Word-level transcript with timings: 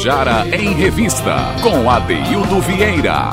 Tabajara 0.00 0.56
em 0.56 0.72
Revista, 0.72 1.36
com 1.62 1.90
Adeildo 1.90 2.58
Vieira. 2.62 3.28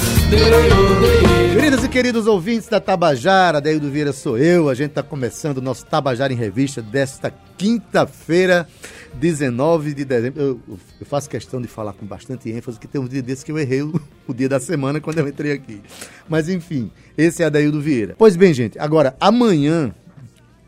Queridas 1.53 1.81
e 1.85 1.87
queridos 1.87 2.27
ouvintes 2.27 2.67
da 2.67 2.81
Tabajara, 2.81 3.59
Adeildo 3.59 3.89
Vieira 3.89 4.11
sou 4.11 4.37
eu. 4.37 4.67
A 4.67 4.75
gente 4.75 4.89
está 4.89 5.01
começando 5.01 5.59
o 5.59 5.61
nosso 5.61 5.85
Tabajara 5.85 6.33
em 6.33 6.35
Revista 6.35 6.81
desta 6.81 7.33
quinta-feira, 7.57 8.67
19 9.13 9.93
de 9.93 10.03
dezembro. 10.03 10.41
Eu, 10.41 10.59
eu, 10.67 11.05
faço 11.05 11.29
questão 11.29 11.61
de 11.61 11.69
falar 11.69 11.93
com 11.93 12.05
bastante 12.05 12.51
ênfase 12.51 12.77
que 12.77 12.87
tem 12.87 12.99
um 12.99 13.07
dia 13.07 13.21
desse 13.21 13.45
que 13.45 13.51
eu 13.53 13.57
errei 13.57 13.83
o, 13.83 14.01
o 14.27 14.33
dia 14.33 14.49
da 14.49 14.59
semana 14.59 14.99
quando 14.99 15.19
eu 15.19 15.27
entrei 15.29 15.53
aqui. 15.53 15.81
Mas 16.27 16.49
enfim, 16.49 16.91
esse 17.17 17.43
é 17.43 17.45
Adeildo 17.45 17.79
Vieira. 17.79 18.13
Pois 18.17 18.35
bem, 18.35 18.53
gente, 18.53 18.77
agora, 18.77 19.15
amanhã, 19.21 19.95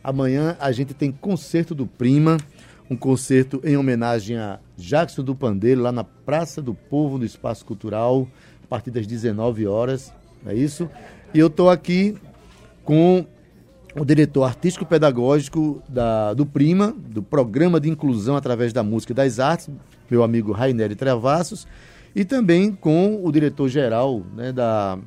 amanhã 0.01 0.55
a 0.61 0.71
gente 0.71 0.93
tem 0.93 1.11
concerto 1.11 1.75
do 1.75 1.85
Prima 1.85 2.37
um 2.89 2.95
concerto 2.95 3.61
em 3.63 3.77
homenagem 3.77 4.37
a 4.37 4.59
Jackson 4.75 5.23
do 5.23 5.35
Pandeiro, 5.35 5.81
lá 5.81 5.91
na 5.91 6.03
Praça 6.03 6.61
do 6.61 6.73
Povo, 6.73 7.17
no 7.17 7.25
Espaço 7.25 7.63
Cultural, 7.65 8.27
a 8.63 8.67
partir 8.67 8.91
das 8.91 9.05
19 9.05 9.67
horas, 9.67 10.11
é 10.45 10.53
isso? 10.55 10.89
E 11.33 11.39
eu 11.39 11.47
estou 11.47 11.69
aqui 11.69 12.17
com 12.83 13.25
o 13.95 14.05
diretor 14.05 14.43
artístico-pedagógico 14.43 15.83
do 16.35 16.45
Prima, 16.45 16.95
do 16.97 17.21
Programa 17.21 17.79
de 17.79 17.89
Inclusão 17.89 18.35
através 18.35 18.73
da 18.73 18.83
Música 18.83 19.13
e 19.13 19.15
das 19.15 19.39
Artes, 19.39 19.69
meu 20.09 20.23
amigo 20.23 20.51
Raineri 20.51 20.95
Travassos, 20.95 21.67
e 22.15 22.25
também 22.25 22.71
com 22.71 23.23
o 23.23 23.31
diretor-geral 23.31 24.23
né, 24.35 24.51
da, 24.51 24.97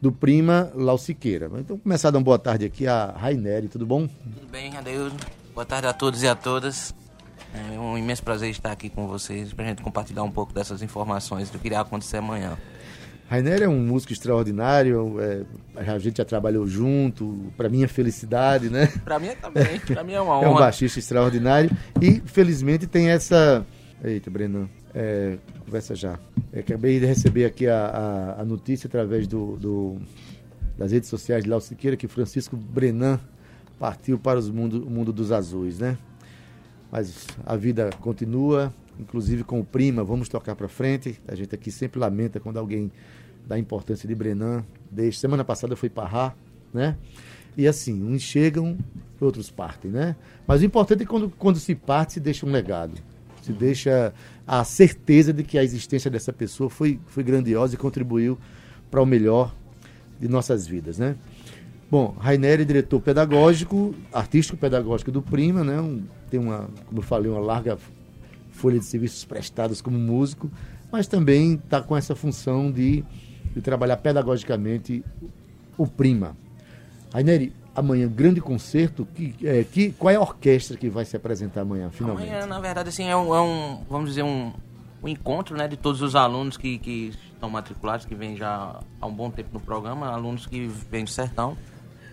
do 0.00 0.12
Prima, 0.12 0.70
Lau 0.74 0.98
Siqueira. 0.98 1.50
Então, 1.58 1.78
começar 1.78 2.08
a 2.08 2.10
dar 2.10 2.18
uma 2.18 2.24
boa 2.24 2.38
tarde 2.38 2.66
aqui 2.66 2.86
a 2.86 3.14
Raineri, 3.16 3.68
tudo 3.68 3.86
bom? 3.86 4.06
Tudo 4.06 4.50
bem, 4.50 4.76
Adeus. 4.76 5.12
Boa 5.54 5.64
tarde 5.64 5.86
a 5.86 5.92
todos 5.92 6.22
e 6.22 6.28
a 6.28 6.34
todas. 6.34 6.94
É 7.54 7.78
um 7.78 7.98
imenso 7.98 8.22
prazer 8.22 8.50
estar 8.50 8.70
aqui 8.70 8.88
com 8.88 9.06
vocês 9.06 9.52
para 9.52 9.64
a 9.64 9.68
gente 9.68 9.82
compartilhar 9.82 10.22
um 10.22 10.30
pouco 10.30 10.52
dessas 10.52 10.82
informações 10.82 11.50
do 11.50 11.58
que 11.58 11.68
irá 11.68 11.80
acontecer 11.80 12.18
amanhã. 12.18 12.56
Rainer 13.28 13.62
é 13.62 13.68
um 13.68 13.78
músico 13.78 14.12
extraordinário, 14.12 15.16
é, 15.20 15.44
a 15.76 15.98
gente 15.98 16.18
já 16.18 16.24
trabalhou 16.24 16.66
junto, 16.66 17.52
para 17.56 17.68
minha 17.68 17.86
felicidade, 17.86 18.68
né? 18.68 18.88
Para 19.04 19.20
mim 19.20 19.30
também, 19.40 19.78
para 19.86 20.02
mim 20.02 20.14
é 20.14 20.20
uma 20.20 20.36
honra. 20.38 20.46
É 20.46 20.50
um 20.50 20.54
baixista 20.54 20.98
extraordinário 20.98 21.70
e 22.00 22.20
felizmente 22.26 22.88
tem 22.88 23.08
essa... 23.08 23.64
Eita, 24.02 24.30
Breno, 24.30 24.68
é, 24.92 25.38
conversa 25.64 25.94
já. 25.94 26.18
É, 26.52 26.58
acabei 26.58 26.98
de 26.98 27.06
receber 27.06 27.44
aqui 27.44 27.68
a, 27.68 27.86
a, 28.36 28.42
a 28.42 28.44
notícia 28.44 28.88
através 28.88 29.28
do, 29.28 29.56
do, 29.56 29.98
das 30.76 30.90
redes 30.90 31.08
sociais 31.08 31.44
de 31.44 31.50
Léo 31.50 31.60
Siqueira 31.60 31.96
que 31.96 32.08
Francisco 32.08 32.56
Brenan 32.56 33.20
partiu 33.78 34.18
para 34.18 34.40
os 34.40 34.50
mundo, 34.50 34.84
o 34.84 34.90
mundo 34.90 35.12
dos 35.12 35.30
azuis, 35.30 35.78
né? 35.78 35.96
Mas 36.90 37.26
a 37.46 37.56
vida 37.56 37.90
continua, 38.00 38.72
inclusive 38.98 39.44
com 39.44 39.60
o 39.60 39.64
Prima, 39.64 40.02
vamos 40.02 40.28
tocar 40.28 40.54
para 40.54 40.68
frente. 40.68 41.20
A 41.28 41.34
gente 41.34 41.54
aqui 41.54 41.70
sempre 41.70 42.00
lamenta 42.00 42.40
quando 42.40 42.58
alguém 42.58 42.90
dá 43.46 43.58
importância 43.58 44.08
de 44.08 44.14
Brenan. 44.14 44.64
Desde 44.90 45.20
semana 45.20 45.44
passada 45.44 45.76
fui 45.76 45.88
para 45.88 46.34
né? 46.72 46.96
E 47.56 47.66
assim, 47.66 48.02
uns 48.02 48.22
chegam, 48.22 48.78
outros 49.20 49.50
partem, 49.50 49.90
né? 49.90 50.16
Mas 50.46 50.62
o 50.62 50.64
importante 50.64 51.02
é 51.02 51.06
quando, 51.06 51.30
quando 51.30 51.58
se 51.58 51.74
parte, 51.74 52.14
se 52.14 52.20
deixa 52.20 52.46
um 52.46 52.50
legado. 52.50 52.94
Se 53.42 53.52
deixa 53.52 54.12
a 54.46 54.62
certeza 54.64 55.32
de 55.32 55.42
que 55.42 55.58
a 55.58 55.64
existência 55.64 56.10
dessa 56.10 56.32
pessoa 56.32 56.68
foi, 56.68 57.00
foi 57.06 57.22
grandiosa 57.22 57.74
e 57.74 57.78
contribuiu 57.78 58.38
para 58.90 59.00
o 59.00 59.06
melhor 59.06 59.54
de 60.18 60.28
nossas 60.28 60.66
vidas, 60.66 60.98
né? 60.98 61.16
Bom, 61.90 62.14
Rainer 62.20 62.60
é 62.60 62.64
diretor 62.64 63.00
pedagógico, 63.00 63.92
artístico 64.12 64.56
pedagógico 64.56 65.10
do 65.10 65.20
Prima, 65.20 65.64
né? 65.64 65.80
Um, 65.80 66.04
tem 66.30 66.38
uma, 66.38 66.68
como 66.86 67.00
eu 67.00 67.02
falei, 67.02 67.28
uma 67.28 67.40
larga 67.40 67.76
folha 68.52 68.78
de 68.78 68.84
serviços 68.84 69.24
prestados 69.24 69.80
como 69.80 69.98
músico, 69.98 70.48
mas 70.92 71.08
também 71.08 71.54
está 71.54 71.82
com 71.82 71.96
essa 71.96 72.14
função 72.14 72.70
de, 72.70 73.02
de, 73.52 73.60
trabalhar 73.60 73.96
pedagogicamente 73.96 75.02
o 75.76 75.84
Prima. 75.84 76.36
Rainer, 77.12 77.50
amanhã, 77.74 78.06
grande 78.06 78.40
concerto, 78.40 79.04
que, 79.04 79.34
é, 79.42 79.64
que, 79.64 79.90
qual 79.90 80.12
é 80.12 80.16
a 80.16 80.20
orquestra 80.20 80.76
que 80.76 80.88
vai 80.88 81.04
se 81.04 81.16
apresentar 81.16 81.62
amanhã, 81.62 81.90
finalmente? 81.90 82.28
Amanhã, 82.28 82.46
na 82.46 82.60
verdade, 82.60 82.90
assim, 82.90 83.08
é 83.08 83.16
um, 83.16 83.34
é 83.34 83.40
um 83.40 83.82
vamos 83.90 84.10
dizer, 84.10 84.22
um, 84.22 84.52
um 85.02 85.08
encontro 85.08 85.56
né, 85.56 85.66
de 85.66 85.76
todos 85.76 86.02
os 86.02 86.14
alunos 86.14 86.56
que, 86.56 86.78
que 86.78 87.12
estão 87.32 87.50
matriculados, 87.50 88.06
que 88.06 88.14
vêm 88.14 88.36
já 88.36 88.78
há 89.00 89.06
um 89.08 89.12
bom 89.12 89.28
tempo 89.28 89.48
no 89.52 89.60
programa, 89.60 90.06
alunos 90.06 90.46
que 90.46 90.68
vêm 90.88 91.02
do 91.02 91.10
Sertão, 91.10 91.56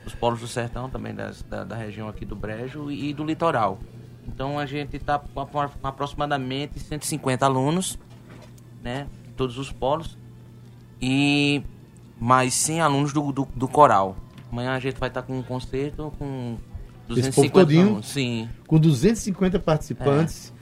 os 0.07 0.15
polos 0.15 0.39
do 0.39 0.47
sertão 0.47 0.89
também 0.89 1.13
das, 1.13 1.43
da, 1.43 1.63
da, 1.63 1.75
região 1.75 2.07
aqui 2.07 2.25
do 2.25 2.35
Brejo 2.35 2.89
e 2.89 3.13
do 3.13 3.23
litoral. 3.23 3.79
Então 4.27 4.57
a 4.57 4.65
gente 4.65 4.95
está 4.95 5.19
com, 5.19 5.45
com, 5.45 5.59
aproximadamente 5.83 6.79
150 6.79 7.45
alunos, 7.45 7.99
né? 8.81 9.07
Todos 9.35 9.57
os 9.57 9.71
polos. 9.71 10.17
E 11.01 11.61
mais 12.19 12.53
100 12.55 12.81
alunos 12.81 13.13
do, 13.13 13.31
do, 13.31 13.47
do 13.55 13.67
coral. 13.67 14.17
Amanhã 14.51 14.73
a 14.73 14.79
gente 14.79 14.99
vai 14.99 15.09
estar 15.09 15.21
tá 15.21 15.27
com 15.27 15.37
um 15.37 15.43
concerto 15.43 16.11
com 16.17 16.57
250 17.07 17.59
alunos. 17.59 18.07
Sim. 18.07 18.49
Com 18.65 18.79
250 18.79 19.59
participantes. 19.59 20.53
É. 20.53 20.57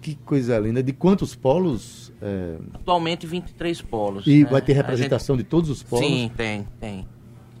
Que 0.00 0.14
coisa 0.16 0.58
linda. 0.58 0.82
De 0.82 0.92
quantos 0.92 1.34
polos? 1.34 2.12
É... 2.20 2.58
Atualmente 2.74 3.26
23 3.26 3.82
polos. 3.82 4.26
E 4.26 4.42
né? 4.42 4.50
vai 4.50 4.62
ter 4.62 4.72
representação 4.72 5.36
gente... 5.36 5.44
de 5.44 5.50
todos 5.50 5.70
os 5.70 5.82
polos? 5.82 6.06
Sim, 6.06 6.30
tem, 6.36 6.66
tem. 6.80 7.06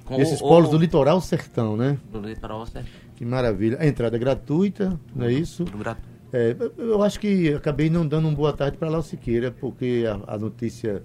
Com 0.04 0.20
Esses 0.20 0.40
o, 0.40 0.48
polos 0.48 0.68
o, 0.68 0.72
do 0.72 0.78
litoral 0.78 1.20
sertão, 1.20 1.76
né? 1.76 1.96
Do 2.10 2.20
litoral 2.20 2.66
sertão. 2.66 2.90
Que 3.16 3.24
maravilha. 3.24 3.78
A 3.80 3.86
entrada 3.86 4.16
é 4.16 4.18
gratuita, 4.18 4.98
não 5.14 5.26
é 5.26 5.32
isso? 5.32 5.64
Tudo 5.64 5.78
gratuito. 5.78 6.12
É, 6.32 6.56
eu 6.78 7.02
acho 7.02 7.20
que 7.20 7.52
acabei 7.52 7.90
não 7.90 8.06
dando 8.06 8.26
uma 8.26 8.34
boa 8.34 8.54
tarde 8.54 8.78
para 8.78 8.88
Lau 8.88 9.02
Siqueira, 9.02 9.50
porque 9.50 10.04
a, 10.08 10.34
a, 10.34 10.38
notícia 10.38 11.02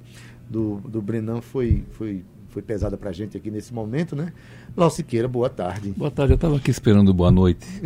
do, 0.49 0.77
do 0.87 1.01
Brenan 1.01 1.41
foi, 1.41 1.83
foi, 1.91 2.23
foi 2.47 2.61
pesada 2.61 2.95
para 2.95 3.09
a 3.09 3.13
gente 3.13 3.35
aqui 3.35 3.51
nesse 3.51 3.73
momento, 3.73 4.15
né? 4.15 4.31
Lau 4.75 4.89
Siqueira, 4.89 5.27
boa 5.27 5.49
tarde. 5.49 5.93
Boa 5.97 6.09
tarde, 6.09 6.31
eu 6.31 6.35
estava 6.35 6.55
aqui 6.55 6.71
esperando 6.71 7.13
boa 7.13 7.29
noite. 7.29 7.67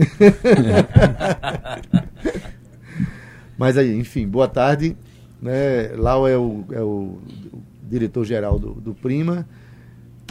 Mas 3.57 3.75
aí, 3.75 3.97
enfim, 3.97 4.27
boa 4.27 4.47
tarde. 4.47 4.95
Né? 5.41 5.93
Lau 5.95 6.27
é 6.27 6.37
o, 6.37 6.63
é 6.71 6.81
o, 6.81 7.17
o 7.51 7.63
diretor-geral 7.89 8.59
do, 8.59 8.75
do 8.75 8.93
Prima. 8.93 9.47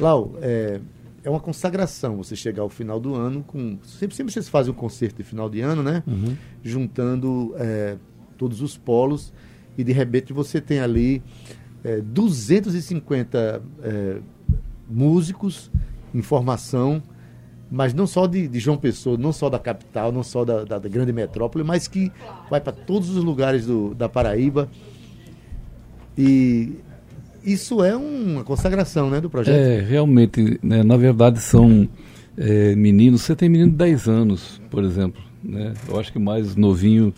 Lau, 0.00 0.34
é, 0.40 0.80
é 1.22 1.30
uma 1.30 1.40
consagração 1.40 2.16
você 2.16 2.34
chegar 2.34 2.62
ao 2.62 2.68
final 2.68 2.98
do 2.98 3.14
ano 3.14 3.42
com. 3.42 3.78
Sempre, 3.84 4.16
sempre 4.16 4.32
vocês 4.32 4.48
fazem 4.48 4.72
um 4.72 4.76
concerto 4.76 5.16
de 5.16 5.24
final 5.24 5.48
de 5.48 5.60
ano, 5.60 5.82
né? 5.82 6.02
Uhum. 6.06 6.36
Juntando 6.62 7.54
é, 7.56 7.96
todos 8.38 8.62
os 8.62 8.76
polos 8.76 9.32
e 9.76 9.84
de 9.84 9.92
repente 9.92 10.32
você 10.32 10.60
tem 10.60 10.80
ali 10.80 11.22
é, 11.84 12.00
250 12.00 13.62
é, 13.82 14.18
músicos 14.88 15.70
em 16.14 16.22
formação, 16.22 17.02
mas 17.70 17.94
não 17.94 18.06
só 18.06 18.26
de, 18.26 18.48
de, 18.48 18.58
João 18.58 18.76
Pessoa, 18.76 19.16
não 19.16 19.32
só 19.32 19.48
da 19.48 19.58
capital, 19.58 20.10
não 20.10 20.22
só 20.22 20.44
da, 20.44 20.64
da, 20.64 20.78
da 20.78 20.88
grande 20.88 21.12
metrópole, 21.12 21.62
mas 21.64 21.86
que 21.86 22.10
vai 22.48 22.60
para 22.60 22.72
todos 22.72 23.10
os 23.10 23.22
lugares 23.22 23.66
do, 23.66 23.94
da 23.94 24.08
Paraíba. 24.08 24.68
E 26.18 26.74
isso 27.44 27.82
é 27.82 27.96
uma 27.96 28.44
consagração 28.44 29.10
né, 29.10 29.20
do 29.20 29.30
projeto. 29.30 29.54
É, 29.54 29.80
realmente, 29.80 30.58
né, 30.62 30.82
na 30.82 30.96
verdade 30.96 31.40
são 31.40 31.88
é, 32.36 32.74
meninos, 32.74 33.22
você 33.22 33.34
tem 33.36 33.48
menino 33.48 33.70
de 33.70 33.76
10 33.76 34.08
anos, 34.08 34.60
por 34.70 34.84
exemplo, 34.84 35.22
né? 35.42 35.74
eu 35.88 35.98
acho 35.98 36.12
que 36.12 36.18
mais 36.18 36.56
novinho 36.56 37.12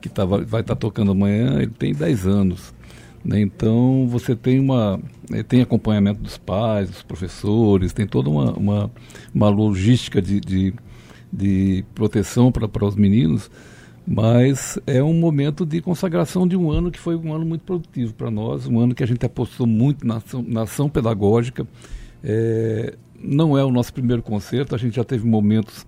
que 0.00 0.08
tá, 0.08 0.24
vai 0.24 0.42
estar 0.42 0.62
tá 0.62 0.76
tocando 0.76 1.12
amanhã, 1.12 1.60
ele 1.60 1.72
tem 1.78 1.92
10 1.92 2.26
anos. 2.26 2.74
Né? 3.24 3.40
Então 3.40 4.06
você 4.08 4.36
tem 4.36 4.60
uma 4.60 5.00
né, 5.28 5.42
tem 5.42 5.60
acompanhamento 5.60 6.20
dos 6.20 6.38
pais, 6.38 6.90
dos 6.90 7.02
professores, 7.02 7.92
tem 7.92 8.06
toda 8.06 8.30
uma, 8.30 8.52
uma, 8.52 8.90
uma 9.34 9.48
logística 9.48 10.22
de, 10.22 10.40
de, 10.40 10.74
de 11.32 11.84
proteção 11.94 12.52
para 12.52 12.84
os 12.84 12.96
meninos 12.96 13.50
mas 14.06 14.78
é 14.86 15.02
um 15.02 15.14
momento 15.14 15.66
de 15.66 15.80
consagração 15.80 16.46
de 16.46 16.56
um 16.56 16.70
ano 16.70 16.90
que 16.90 16.98
foi 16.98 17.16
um 17.16 17.32
ano 17.32 17.44
muito 17.44 17.62
produtivo 17.62 18.14
para 18.14 18.30
nós, 18.30 18.66
um 18.66 18.78
ano 18.78 18.94
que 18.94 19.02
a 19.02 19.06
gente 19.06 19.26
apostou 19.26 19.66
muito 19.66 20.06
na 20.06 20.18
ação, 20.18 20.44
na 20.46 20.62
ação 20.62 20.88
pedagógica. 20.88 21.66
É, 22.22 22.94
não 23.20 23.58
é 23.58 23.64
o 23.64 23.70
nosso 23.70 23.92
primeiro 23.92 24.22
concerto, 24.22 24.74
a 24.74 24.78
gente 24.78 24.94
já 24.94 25.04
teve 25.04 25.26
momentos 25.26 25.84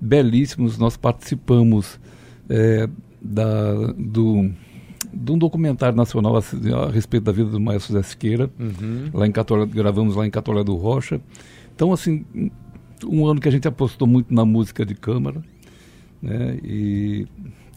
belíssimos. 0.00 0.78
Nós 0.78 0.96
participamos 0.96 2.00
é, 2.48 2.88
da, 3.22 3.92
do, 3.92 4.50
de 5.12 5.32
um 5.32 5.38
documentário 5.38 5.96
nacional 5.96 6.36
a, 6.36 6.40
a, 6.76 6.90
respeito 6.90 7.24
da 7.24 7.32
vida 7.32 7.50
do 7.50 7.60
Maestro 7.60 7.92
Zé 7.92 8.02
Siqueira, 8.02 8.50
uhum. 8.58 9.10
lá 9.14 9.28
em 9.28 9.32
Catolé, 9.32 9.66
gravamos 9.66 10.16
lá 10.16 10.26
em 10.26 10.30
Catolé 10.30 10.64
do 10.64 10.74
Rocha. 10.74 11.20
Então, 11.74 11.92
assim, 11.92 12.24
um 13.06 13.26
ano 13.26 13.40
que 13.40 13.48
a 13.48 13.52
gente 13.52 13.68
apostou 13.68 14.08
muito 14.08 14.34
na 14.34 14.44
música 14.44 14.84
de 14.84 14.94
câmara, 14.94 15.40
né? 16.20 16.58
E 16.62 17.26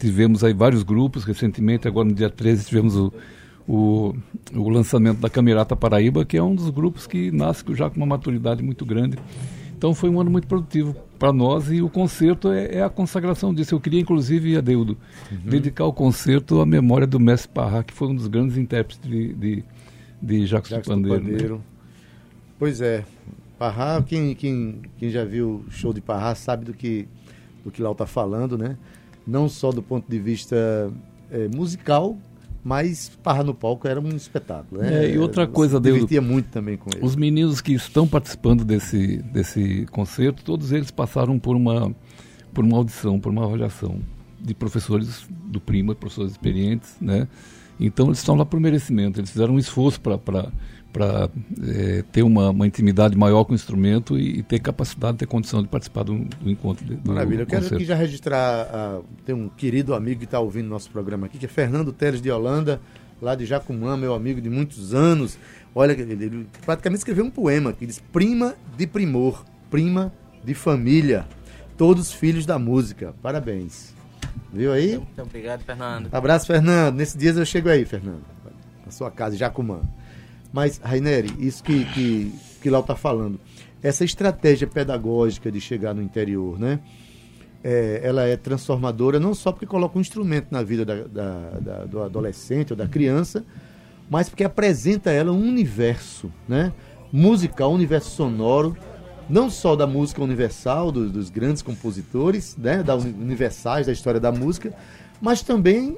tivemos 0.04 0.44
aí 0.44 0.52
vários 0.52 0.82
grupos, 0.82 1.24
recentemente, 1.24 1.88
agora 1.88 2.06
no 2.06 2.14
dia 2.14 2.28
13, 2.28 2.66
tivemos 2.66 2.94
o, 2.94 3.10
o, 3.66 4.14
o 4.54 4.68
lançamento 4.68 5.18
da 5.18 5.30
Camerata 5.30 5.74
Paraíba, 5.74 6.26
que 6.26 6.36
é 6.36 6.42
um 6.42 6.54
dos 6.54 6.68
grupos 6.68 7.06
que 7.06 7.30
nasce 7.30 7.64
já 7.70 7.88
com 7.88 7.96
uma 7.96 8.06
maturidade 8.06 8.62
muito 8.62 8.84
grande. 8.84 9.16
Então 9.74 9.94
foi 9.94 10.10
um 10.10 10.20
ano 10.20 10.30
muito 10.30 10.46
produtivo 10.46 10.94
para 11.18 11.32
nós 11.32 11.70
e 11.70 11.80
o 11.80 11.88
concerto 11.88 12.52
é, 12.52 12.76
é, 12.76 12.82
a 12.82 12.90
consagração 12.90 13.54
disso. 13.54 13.74
Eu 13.74 13.80
queria, 13.80 13.98
inclusive, 13.98 14.58
Adeudo, 14.58 14.98
uhum. 15.32 15.38
dedicar 15.42 15.86
o 15.86 15.92
concerto 15.92 16.60
à 16.60 16.66
memória 16.66 17.06
do 17.06 17.18
mestre 17.18 17.48
Parra, 17.48 17.82
que 17.82 17.94
foi 17.94 18.08
um 18.08 18.14
dos 18.14 18.26
grandes 18.26 18.58
intérpretes 18.58 19.10
de, 19.10 19.32
de, 19.32 19.64
de 20.20 20.46
Jacques, 20.46 20.70
Jacques 20.70 20.86
Pandeiro. 20.86 21.18
Do 21.18 21.30
Pandeiro. 21.30 21.54
Né? 21.56 21.60
Pois 22.58 22.82
é, 22.82 23.04
Parra, 23.58 24.02
quem, 24.02 24.34
quem, 24.34 24.82
quem 24.98 25.08
já 25.08 25.24
viu 25.24 25.64
o 25.66 25.70
show 25.70 25.94
de 25.94 26.02
Parra 26.02 26.34
sabe 26.34 26.66
do 26.66 26.74
que, 26.74 27.08
do 27.64 27.70
que 27.70 27.80
Lau 27.80 27.92
está 27.92 28.04
falando, 28.04 28.58
né? 28.58 28.76
Não 29.26 29.48
só 29.48 29.70
do 29.70 29.82
ponto 29.82 30.10
de 30.10 30.18
vista 30.18 30.92
é, 31.30 31.48
musical, 31.48 32.16
mas 32.62 33.10
Parra 33.22 33.44
no 33.44 33.54
palco 33.54 33.86
era 33.86 34.00
um 34.00 34.08
espetáculo. 34.08 34.80
Né? 34.80 35.06
É, 35.06 35.14
e 35.14 35.18
outra 35.18 35.46
coisa, 35.46 35.78
Deus. 35.78 35.96
divertia 35.96 36.22
muito 36.22 36.46
também 36.46 36.76
com 36.76 36.90
ele. 36.90 37.04
Os 37.04 37.14
meninos 37.14 37.60
que 37.60 37.74
estão 37.74 38.08
participando 38.08 38.64
desse, 38.64 39.18
desse 39.18 39.86
concerto, 39.90 40.42
todos 40.42 40.72
eles 40.72 40.90
passaram 40.90 41.38
por 41.38 41.54
uma, 41.56 41.94
por 42.52 42.64
uma 42.64 42.78
audição, 42.78 43.20
por 43.20 43.30
uma 43.30 43.44
avaliação 43.44 43.98
de 44.40 44.54
professores 44.54 45.26
do 45.46 45.60
Prima, 45.60 45.94
professores 45.94 46.32
experientes, 46.32 46.96
né? 47.00 47.28
Então 47.78 48.06
eles 48.06 48.18
estão 48.18 48.34
lá 48.36 48.44
por 48.44 48.60
merecimento, 48.60 49.20
eles 49.20 49.30
fizeram 49.30 49.54
um 49.54 49.58
esforço 49.58 50.00
para 50.00 51.30
é, 51.66 52.04
ter 52.12 52.22
uma, 52.22 52.50
uma, 52.50 52.66
intimidade 52.66 53.16
maior 53.16 53.44
com 53.44 53.52
o 53.52 53.54
instrumento 53.54 54.16
e, 54.16 54.38
e, 54.38 54.42
ter 54.42 54.60
capacidade, 54.60 55.18
ter 55.18 55.26
condição 55.26 55.62
de 55.62 55.68
participar 55.68 56.04
do, 56.04 56.18
do 56.18 56.50
encontro. 56.50 56.84
Do, 56.84 57.12
Maravilha. 57.12 57.42
Eu 57.42 57.46
quero 57.46 57.66
aqui 57.66 57.84
já 57.84 57.96
registrar, 57.96 58.66
uh, 59.00 59.04
tem 59.24 59.34
um 59.34 59.48
querido 59.48 59.94
amigo 59.94 60.20
que 60.20 60.24
está 60.24 60.38
ouvindo 60.38 60.68
nosso 60.68 60.90
programa 60.90 61.26
aqui, 61.26 61.38
que 61.38 61.46
é 61.46 61.48
Fernando 61.48 61.92
Teles 61.92 62.22
de 62.22 62.30
Holanda, 62.30 62.80
lá 63.20 63.34
de 63.34 63.44
Jacumã, 63.44 63.96
meu 63.96 64.14
amigo 64.14 64.40
de 64.40 64.48
muitos 64.48 64.94
anos. 64.94 65.36
Olha, 65.74 65.92
ele, 65.92 66.12
ele 66.12 66.46
praticamente 66.64 67.00
escreveu 67.00 67.24
um 67.24 67.30
poema 67.30 67.72
que 67.72 67.84
diz 67.86 68.00
prima 68.12 68.54
de 68.76 68.86
primor, 68.86 69.44
prima 69.70 70.12
de 70.44 70.54
família, 70.54 71.26
todos 71.76 72.12
filhos 72.12 72.46
da 72.46 72.58
música. 72.58 73.14
Parabéns. 73.20 73.93
Viu 74.52 74.72
aí? 74.72 74.96
Muito 74.96 75.22
obrigado, 75.22 75.62
Fernando. 75.62 76.08
Abraço, 76.12 76.46
Fernando. 76.46 76.96
Nesses 76.96 77.16
dias 77.16 77.36
eu 77.36 77.44
chego 77.44 77.68
aí, 77.68 77.84
Fernando. 77.84 78.22
Na 78.84 78.92
sua 78.92 79.10
casa, 79.10 79.36
Jacumã. 79.36 79.80
Mas, 80.52 80.78
Raineri, 80.78 81.34
isso 81.38 81.62
que, 81.64 81.84
que, 81.86 82.32
que 82.62 82.70
Lau 82.70 82.82
está 82.82 82.94
falando, 82.94 83.40
essa 83.82 84.04
estratégia 84.04 84.66
pedagógica 84.66 85.50
de 85.50 85.60
chegar 85.60 85.92
no 85.92 86.00
interior, 86.00 86.58
né? 86.58 86.78
É, 87.62 88.00
ela 88.04 88.24
é 88.24 88.36
transformadora 88.36 89.18
não 89.18 89.34
só 89.34 89.50
porque 89.50 89.66
coloca 89.66 89.98
um 89.98 90.00
instrumento 90.00 90.48
na 90.50 90.62
vida 90.62 90.84
da, 90.84 91.02
da, 91.04 91.50
da, 91.60 91.84
do 91.86 92.02
adolescente 92.02 92.72
ou 92.72 92.76
da 92.76 92.86
criança, 92.86 93.44
mas 94.08 94.28
porque 94.28 94.44
apresenta 94.44 95.10
a 95.10 95.12
ela 95.12 95.32
um 95.32 95.48
universo 95.48 96.30
né? 96.46 96.72
musical, 97.10 97.72
um 97.72 97.74
universo 97.74 98.10
sonoro, 98.10 98.76
não 99.28 99.48
só 99.50 99.74
da 99.74 99.86
música 99.86 100.22
universal, 100.22 100.92
do, 100.92 101.08
dos 101.08 101.30
grandes 101.30 101.62
compositores, 101.62 102.56
né? 102.56 102.82
da 102.82 102.94
universais 102.96 103.86
da 103.86 103.92
história 103.92 104.20
da 104.20 104.30
música, 104.30 104.72
mas 105.20 105.42
também 105.42 105.96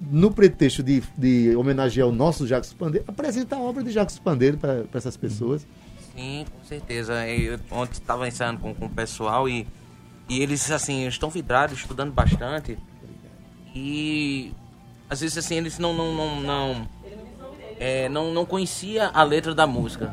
no 0.00 0.30
pretexto 0.30 0.82
de, 0.82 1.02
de 1.16 1.56
homenagear 1.56 2.06
o 2.06 2.12
nosso 2.12 2.46
Jacques 2.46 2.72
Pandeiro, 2.72 3.04
apresenta 3.08 3.56
a 3.56 3.60
obra 3.60 3.82
de 3.82 3.90
Jacques 3.90 4.18
Pandeiro 4.18 4.56
para 4.56 4.84
essas 4.94 5.16
pessoas. 5.16 5.66
Sim, 6.14 6.46
com 6.50 6.64
certeza. 6.64 7.26
Eu, 7.26 7.58
ontem 7.70 7.94
estava 7.94 8.28
ensaiando 8.28 8.60
com, 8.60 8.74
com 8.74 8.86
o 8.86 8.90
pessoal 8.90 9.48
e, 9.48 9.66
e 10.28 10.40
eles, 10.40 10.70
assim, 10.70 11.06
estão 11.06 11.30
vidrados, 11.30 11.78
estudando 11.78 12.12
bastante. 12.12 12.78
E 13.74 14.52
às 15.10 15.20
vezes, 15.20 15.38
assim, 15.38 15.56
eles 15.56 15.78
não 15.78 15.94
não 15.94 16.14
não 16.14 16.40
não, 16.40 16.86
é, 17.78 18.08
não, 18.08 18.32
não 18.32 18.44
conhecia 18.44 19.08
a 19.08 19.22
letra 19.22 19.54
da 19.54 19.66
música, 19.66 20.12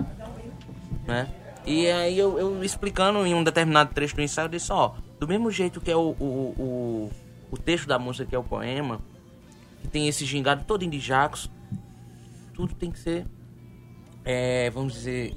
né? 1.06 1.28
E 1.66 1.88
aí 1.90 2.18
eu, 2.18 2.38
eu, 2.38 2.64
explicando 2.64 3.26
em 3.26 3.34
um 3.34 3.44
determinado 3.44 3.94
trecho 3.94 4.16
do 4.16 4.22
ensaio, 4.22 4.46
eu 4.46 4.50
disse, 4.50 4.72
ó, 4.72 4.94
do 5.20 5.28
mesmo 5.28 5.50
jeito 5.50 5.82
que 5.82 5.90
é 5.90 5.96
o, 5.96 6.16
o, 6.20 6.56
o, 6.58 7.12
o 7.52 7.58
texto 7.58 7.88
da 7.88 7.98
música, 7.98 8.26
que 8.26 8.36
é 8.36 8.40
o 8.40 8.44
poema, 8.44 9.02
que 9.82 9.88
tem 9.88 10.08
esse 10.08 10.26
gingado 10.26 10.64
todo 10.66 10.86
de 10.86 11.00
jacos, 11.00 11.50
tudo 12.54 12.76
tem 12.76 12.92
que 12.92 13.00
ser, 13.00 13.26
é, 14.24 14.70
vamos 14.70 14.94
dizer, 14.94 15.36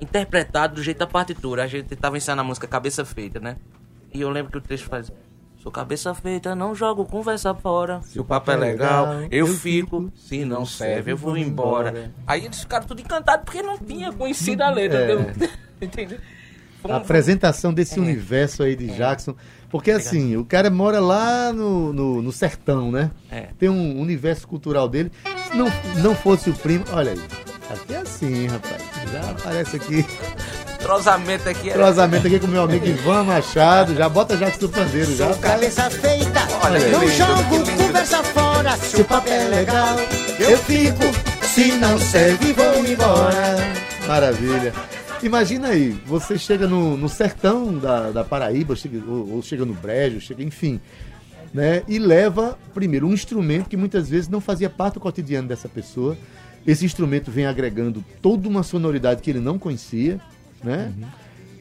interpretado 0.00 0.76
do 0.76 0.82
jeito 0.82 0.98
da 0.98 1.06
partitura. 1.06 1.64
A 1.64 1.66
gente 1.66 1.94
tava 1.96 2.16
ensaiando 2.16 2.42
a 2.42 2.44
música 2.44 2.66
Cabeça 2.66 3.04
Feita, 3.04 3.38
né? 3.38 3.56
E 4.12 4.20
eu 4.20 4.30
lembro 4.30 4.50
que 4.50 4.58
o 4.58 4.60
texto 4.60 4.88
faz. 4.88 5.12
Sou 5.58 5.72
cabeça 5.72 6.14
feita, 6.14 6.54
não 6.54 6.74
jogo 6.74 7.04
conversa 7.04 7.52
fora. 7.54 8.00
Se 8.02 8.20
o 8.20 8.24
papo 8.24 8.50
é 8.50 8.56
legal, 8.56 9.22
eu, 9.30 9.46
fico. 9.46 10.10
Se 10.14 10.44
não 10.44 10.64
serve, 10.64 11.12
eu 11.12 11.16
vou 11.16 11.36
embora. 11.36 12.12
Aí 12.26 12.44
eles 12.44 12.60
ficaram 12.60 12.86
tudo 12.86 13.00
encantados 13.00 13.44
porque 13.44 13.60
não 13.60 13.76
tinha 13.76 14.12
conhecido 14.12 14.62
a 14.62 14.70
letra. 14.70 15.34
É. 15.80 15.84
Entendeu? 15.84 16.18
A 16.84 16.96
apresentação 16.96 17.74
desse 17.74 17.98
é. 17.98 18.02
universo 18.02 18.62
aí 18.62 18.76
de 18.76 18.88
é. 18.88 18.94
Jackson. 18.94 19.34
Porque 19.68 19.90
assim, 19.90 20.36
o 20.36 20.44
cara 20.44 20.70
mora 20.70 21.00
lá 21.00 21.52
no, 21.52 21.92
no, 21.92 22.22
no 22.22 22.32
sertão, 22.32 22.90
né? 22.90 23.10
É. 23.30 23.48
Tem 23.58 23.68
um 23.68 24.00
universo 24.00 24.46
cultural 24.46 24.88
dele. 24.88 25.10
Se 25.50 25.56
não, 25.56 25.66
não 26.02 26.14
fosse 26.14 26.50
o 26.50 26.54
primo. 26.54 26.84
Olha 26.92 27.12
aí. 27.12 27.20
Aqui 27.68 27.94
é 27.94 27.98
assim, 27.98 28.46
rapaz. 28.46 28.82
Já 29.12 29.30
aparece 29.30 29.76
aqui. 29.76 30.06
Trozamento 30.78 31.48
aqui. 31.48 31.70
É... 31.70 31.72
Trozamento 31.72 32.26
aqui 32.26 32.38
com 32.38 32.46
meu 32.46 32.62
amigo 32.62 32.86
Ivan 32.86 33.24
Machado. 33.24 33.94
Já 33.94 34.08
bota 34.08 34.36
Jackson 34.36 34.60
do 34.60 34.68
Pandeiro. 34.68 35.14
Já. 35.16 35.34
cabeça 35.34 35.90
feita. 35.90 36.40
Olha 36.64 36.78
não 36.88 37.00
lindo, 37.00 37.12
jogo 37.12 37.76
conversa 37.76 38.22
fora. 38.22 38.76
Se 38.76 39.00
o 39.00 39.04
papel 39.04 39.32
é 39.32 39.48
legal, 39.48 39.96
eu 40.38 40.56
fico. 40.58 41.04
Se 41.42 41.72
não 41.72 41.98
serve, 41.98 42.52
vou 42.52 42.84
embora. 42.84 43.56
Maravilha. 44.06 44.72
Imagina 45.22 45.68
aí, 45.68 45.90
você 46.06 46.38
chega 46.38 46.68
no, 46.68 46.96
no 46.96 47.08
sertão 47.08 47.76
da, 47.76 48.12
da 48.12 48.22
Paraíba, 48.22 48.76
chega, 48.76 49.02
ou, 49.04 49.34
ou, 49.34 49.42
chega 49.42 49.64
no 49.64 49.74
Brejo, 49.74 50.20
chega, 50.20 50.44
enfim, 50.44 50.80
né? 51.52 51.82
E 51.88 51.98
leva, 51.98 52.56
primeiro, 52.72 53.08
um 53.08 53.12
instrumento 53.12 53.68
que 53.68 53.76
muitas 53.76 54.08
vezes 54.08 54.28
não 54.28 54.40
fazia 54.40 54.70
parte 54.70 54.94
do 54.94 55.00
cotidiano 55.00 55.48
dessa 55.48 55.68
pessoa. 55.68 56.16
Esse 56.64 56.84
instrumento 56.84 57.32
vem 57.32 57.46
agregando 57.46 58.04
toda 58.22 58.48
uma 58.48 58.62
sonoridade 58.62 59.20
que 59.20 59.30
ele 59.30 59.40
não 59.40 59.58
conhecia, 59.58 60.20
né? 60.62 60.92
Uhum. 60.96 61.08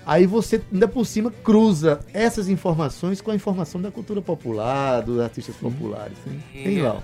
Aí 0.05 0.25
você, 0.25 0.61
ainda 0.71 0.87
por 0.87 1.05
cima, 1.05 1.29
cruza 1.29 1.99
essas 2.13 2.47
informações 2.47 3.19
com 3.19 3.29
a 3.29 3.35
informação 3.35 3.81
da 3.81 3.91
cultura 3.91 4.21
popular, 4.21 5.01
dos 5.01 5.19
artistas 5.19 5.55
populares. 5.57 6.17
Tem 6.53 6.81
lá. 6.81 7.03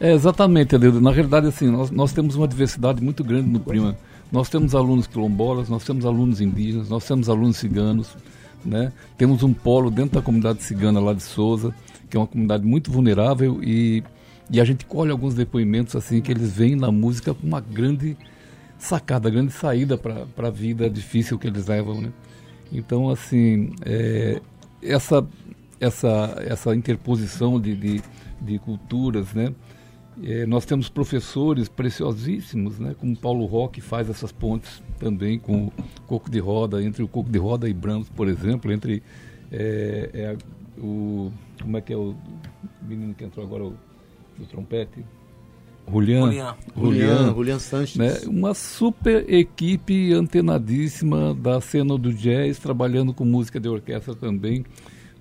É, 0.00 0.12
exatamente, 0.12 0.74
Adildo. 0.74 1.00
Na 1.02 1.10
realidade, 1.10 1.46
assim, 1.46 1.70
nós, 1.70 1.90
nós 1.90 2.12
temos 2.12 2.34
uma 2.34 2.48
diversidade 2.48 3.02
muito 3.02 3.22
grande 3.22 3.50
no 3.50 3.60
Prima. 3.60 3.96
Nós 4.32 4.48
temos 4.48 4.74
alunos 4.74 5.06
quilombolas, 5.06 5.68
nós 5.68 5.84
temos 5.84 6.06
alunos 6.06 6.40
indígenas, 6.40 6.88
nós 6.88 7.06
temos 7.06 7.28
alunos 7.28 7.58
ciganos, 7.58 8.16
né? 8.64 8.90
Temos 9.18 9.42
um 9.42 9.52
polo 9.52 9.90
dentro 9.90 10.14
da 10.14 10.22
comunidade 10.22 10.62
cigana 10.62 10.98
lá 10.98 11.12
de 11.12 11.22
Souza, 11.22 11.74
que 12.08 12.16
é 12.16 12.20
uma 12.20 12.26
comunidade 12.26 12.64
muito 12.64 12.90
vulnerável 12.90 13.62
e, 13.62 14.02
e 14.50 14.60
a 14.60 14.64
gente 14.64 14.86
colhe 14.86 15.10
alguns 15.10 15.34
depoimentos 15.34 15.94
assim 15.94 16.20
que 16.20 16.32
eles 16.32 16.52
veem 16.52 16.74
na 16.74 16.90
música 16.90 17.34
com 17.34 17.46
uma 17.46 17.60
grande 17.60 18.16
sacada, 18.78 19.30
grande 19.30 19.52
saída 19.52 19.96
para 19.96 20.26
a 20.48 20.50
vida 20.50 20.88
difícil 20.90 21.38
que 21.38 21.46
eles 21.46 21.66
levam, 21.66 22.00
né? 22.00 22.12
Então, 22.72 23.08
assim, 23.08 23.72
é, 23.84 24.40
essa, 24.82 25.26
essa, 25.80 26.36
essa 26.46 26.74
interposição 26.74 27.60
de, 27.60 27.74
de, 27.76 28.02
de 28.40 28.58
culturas, 28.58 29.32
né? 29.32 29.54
É, 30.22 30.46
nós 30.46 30.64
temos 30.64 30.88
professores 30.88 31.68
preciosíssimos, 31.68 32.78
né, 32.78 32.94
como 33.00 33.16
Paulo 33.16 33.46
Roque 33.46 33.80
faz 33.80 34.08
essas 34.08 34.30
pontes 34.30 34.80
também 34.96 35.40
com 35.40 35.66
o 35.66 35.72
coco 36.06 36.30
de 36.30 36.38
roda, 36.38 36.80
entre 36.80 37.02
o 37.02 37.08
coco 37.08 37.28
de 37.28 37.38
roda 37.38 37.68
e 37.68 37.74
Brahms, 37.74 38.08
por 38.10 38.28
exemplo, 38.28 38.72
entre 38.72 39.02
é, 39.50 40.10
é, 40.14 40.36
o. 40.80 41.32
Como 41.60 41.76
é 41.76 41.80
que 41.80 41.92
é 41.92 41.96
o 41.96 42.14
menino 42.82 43.14
que 43.14 43.24
entrou 43.24 43.44
agora, 43.44 43.64
o, 43.64 43.74
do 44.38 44.46
trompete? 44.46 45.04
Julian, 45.90 46.54
Julian, 46.76 47.34
Julian, 47.34 47.58
Sanches. 47.58 47.96
Né, 47.96 48.16
uma 48.26 48.54
super 48.54 49.28
equipe 49.32 50.12
antenadíssima 50.12 51.34
da 51.34 51.60
cena 51.60 51.96
do 51.98 52.12
jazz, 52.12 52.58
trabalhando 52.58 53.12
com 53.12 53.24
música 53.24 53.60
de 53.60 53.68
orquestra 53.68 54.14
também. 54.14 54.64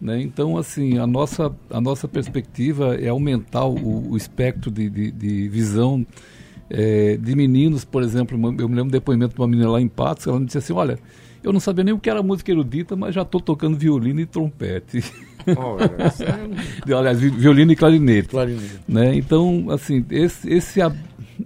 Né? 0.02 0.22
Então, 0.22 0.58
assim, 0.58 0.98
a 0.98 1.08
nossa, 1.08 1.54
a 1.70 1.80
nossa 1.80 2.08
perspectiva 2.08 2.96
é 2.96 3.10
aumentar 3.10 3.66
o, 3.66 4.12
o 4.12 4.18
espectro 4.18 4.70
de, 4.72 4.90
de, 4.90 5.12
de 5.12 5.48
visão 5.48 6.06
é, 6.70 7.18
de 7.18 7.36
meninos, 7.36 7.86
por 7.86 8.04
exemplo. 8.04 8.36
Eu 8.36 8.68
me 8.68 8.76
lembro 8.76 8.86
do 8.86 8.92
depoimento 8.92 9.36
de 9.36 9.42
uma 9.42 9.48
menina 9.48 9.70
lá 9.70 9.82
em 9.82 9.88
Patos, 9.88 10.28
ela 10.28 10.40
me 10.40 10.46
disse 10.46 10.58
assim, 10.58 10.74
olha, 10.74 10.98
eu 11.44 11.52
não 11.54 11.60
sabia 11.60 11.84
nem 11.84 11.94
o 11.94 12.00
que 12.00 12.10
era 12.10 12.24
música 12.24 12.52
erudita, 12.52 12.96
mas 12.96 13.14
já 13.14 13.22
estou 13.22 13.40
tocando 13.40 13.78
violino 13.78 14.20
e 14.20 14.26
trompete. 14.26 15.04
Oh. 15.58 16.96
Aliás, 16.98 17.20
violino 17.20 17.72
e 17.72 17.76
clarinete. 17.76 18.30
clarinete. 18.30 18.80
Né? 18.88 19.16
Então, 19.16 19.68
assim, 19.70 20.06
esse, 20.10 20.50
esse, 20.50 20.80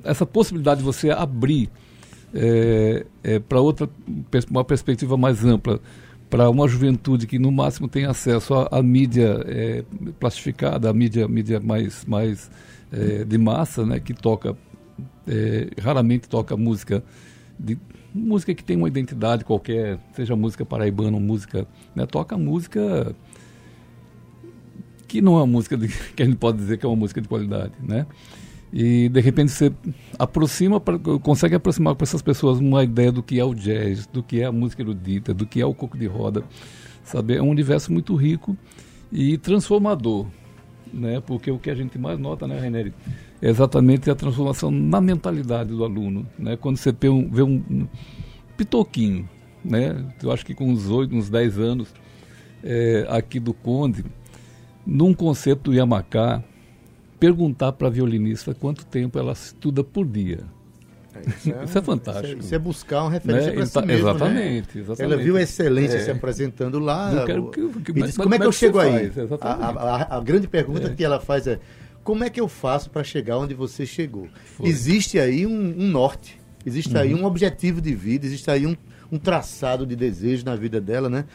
essa 0.03 0.25
possibilidade 0.25 0.79
de 0.79 0.85
você 0.85 1.09
abrir 1.09 1.69
é, 2.33 3.05
é, 3.23 3.39
para 3.39 3.59
outra 3.59 3.89
uma 4.49 4.63
perspectiva 4.63 5.17
mais 5.17 5.43
ampla 5.45 5.79
para 6.29 6.49
uma 6.49 6.67
juventude 6.67 7.25
que 7.25 7.39
no 7.39 7.51
máximo 7.51 7.87
tem 7.87 8.05
acesso 8.05 8.53
à, 8.53 8.83
mídia 8.83 9.43
é, 9.45 9.83
plastificada, 10.19 10.89
à 10.89 10.93
mídia, 10.93 11.27
mídia 11.27 11.59
mais, 11.59 12.03
mais 12.05 12.51
é, 12.91 13.23
de 13.23 13.37
massa, 13.37 13.85
né, 13.85 13.99
que 13.99 14.13
toca, 14.13 14.55
é, 15.25 15.69
raramente 15.81 16.27
toca 16.27 16.57
música 16.57 17.03
de, 17.57 17.77
música 18.13 18.53
que 18.53 18.63
tem 18.63 18.75
uma 18.75 18.87
identidade 18.87 19.45
qualquer, 19.45 19.99
seja 20.13 20.35
música 20.35 20.65
paraibana 20.65 21.15
ou 21.15 21.21
música, 21.21 21.65
né, 21.95 22.05
toca 22.05 22.37
música 22.37 23.15
que 25.07 25.21
não 25.21 25.33
é 25.33 25.37
uma 25.37 25.47
música 25.47 25.77
de, 25.77 25.87
que 26.15 26.23
a 26.23 26.25
gente 26.25 26.37
pode 26.37 26.57
dizer 26.57 26.77
que 26.77 26.85
é 26.85 26.89
uma 26.89 26.95
música 26.95 27.21
de 27.21 27.27
qualidade, 27.27 27.73
né? 27.81 28.05
E 28.71 29.07
de 29.07 29.21
repente 29.21 29.51
você 29.51 29.71
aproxima, 30.19 30.81
consegue 31.21 31.55
aproximar 31.55 31.95
para 31.95 32.03
essas 32.03 32.21
pessoas 32.21 32.59
uma 32.59 32.83
ideia 32.83 33.11
do 33.11 33.23
que 33.23 33.39
é 33.39 33.45
o 33.45 33.53
jazz, 33.53 34.05
do 34.07 34.21
que 34.21 34.41
é 34.41 34.45
a 34.45 34.51
música 34.51 34.81
erudita, 34.81 35.33
do 35.33 35.45
que 35.45 35.61
é 35.61 35.65
o 35.65 35.73
coco 35.73 35.97
de 35.97 36.05
roda, 36.05 36.43
sabe? 37.03 37.35
É 37.35 37.41
um 37.41 37.49
universo 37.49 37.93
muito 37.93 38.13
rico 38.15 38.57
e 39.11 39.37
transformador, 39.37 40.27
né? 40.93 41.21
Porque 41.21 41.49
o 41.49 41.57
que 41.57 41.69
a 41.69 41.75
gente 41.75 41.97
mais 41.97 42.19
nota, 42.19 42.45
né, 42.45 42.59
Reneri, 42.59 42.93
é 43.41 43.49
exatamente 43.49 44.11
a 44.11 44.15
transformação 44.15 44.69
na 44.69 44.99
mentalidade 44.99 45.69
do 45.69 45.83
aluno, 45.85 46.27
né? 46.37 46.57
Quando 46.57 46.75
você 46.75 46.91
vê 46.91 47.07
um, 47.07 47.29
vê 47.29 47.43
um 47.43 47.87
pitoquinho, 48.57 49.29
né? 49.63 50.05
Eu 50.21 50.31
acho 50.31 50.45
que 50.45 50.53
com 50.53 50.69
uns 50.69 50.89
oito, 50.89 51.15
uns 51.15 51.29
dez 51.29 51.57
anos, 51.57 51.93
é, 52.61 53.07
aqui 53.09 53.39
do 53.39 53.53
Conde, 53.53 54.03
num 54.87 55.13
concerto 55.13 55.71
do 55.71 55.73
Yamacá, 55.73 56.41
perguntar 57.19 57.73
para 57.73 57.87
a 57.87 57.91
violinista 57.91 58.53
quanto 58.53 58.85
tempo 58.85 59.19
ela 59.19 59.33
estuda 59.33 59.83
por 59.83 60.07
dia. 60.07 60.39
É, 61.13 61.29
isso, 61.29 61.51
é, 61.53 61.63
isso 61.65 61.77
é 61.77 61.81
fantástico. 61.81 62.27
Isso 62.27 62.35
é, 62.35 62.39
isso 62.39 62.55
é 62.55 62.59
buscar 62.59 63.01
uma 63.03 63.11
referência 63.11 63.49
né? 63.49 63.55
para 63.55 63.65
si 63.65 63.73
tá, 63.73 63.81
mesmo, 63.81 64.07
exatamente, 64.07 64.77
né? 64.77 64.83
exatamente. 64.83 65.01
Ela 65.01 65.17
viu 65.17 65.35
a 65.35 65.41
excelência 65.41 65.99
se 65.99 66.09
apresentando 66.09 66.79
lá. 66.79 67.25
Que, 67.25 67.81
que, 67.81 67.99
e 67.99 68.03
disse, 68.03 68.17
como 68.17 68.33
é 68.33 68.39
que 68.39 68.45
eu 68.45 68.51
chego 68.51 68.79
aí? 68.79 69.11
A, 69.41 69.51
a, 69.51 70.17
a, 70.17 70.21
grande 70.21 70.47
pergunta 70.47 70.89
que 70.93 71.03
ela 71.03 71.19
faz 71.19 71.47
é 71.47 71.59
como 72.01 72.23
é 72.23 72.29
que 72.29 72.39
eu 72.39 72.47
faço 72.47 72.89
para 72.89 73.03
chegar 73.03 73.37
onde 73.37 73.53
você 73.53 73.85
chegou? 73.85 74.29
Foi. 74.55 74.69
Existe 74.69 75.19
aí 75.19 75.45
um, 75.45 75.75
um 75.77 75.87
norte, 75.89 76.39
existe 76.65 76.93
uhum. 76.93 77.01
aí 77.01 77.13
um 77.13 77.25
objetivo 77.25 77.81
de 77.81 77.93
vida, 77.93 78.25
existe 78.25 78.49
aí 78.49 78.65
um, 78.65 78.77
um 79.11 79.17
traçado 79.17 79.85
de 79.85 79.93
desejo 79.93 80.45
na 80.45 80.55
vida 80.55 80.79
dela, 80.79 81.09
né? 81.09 81.25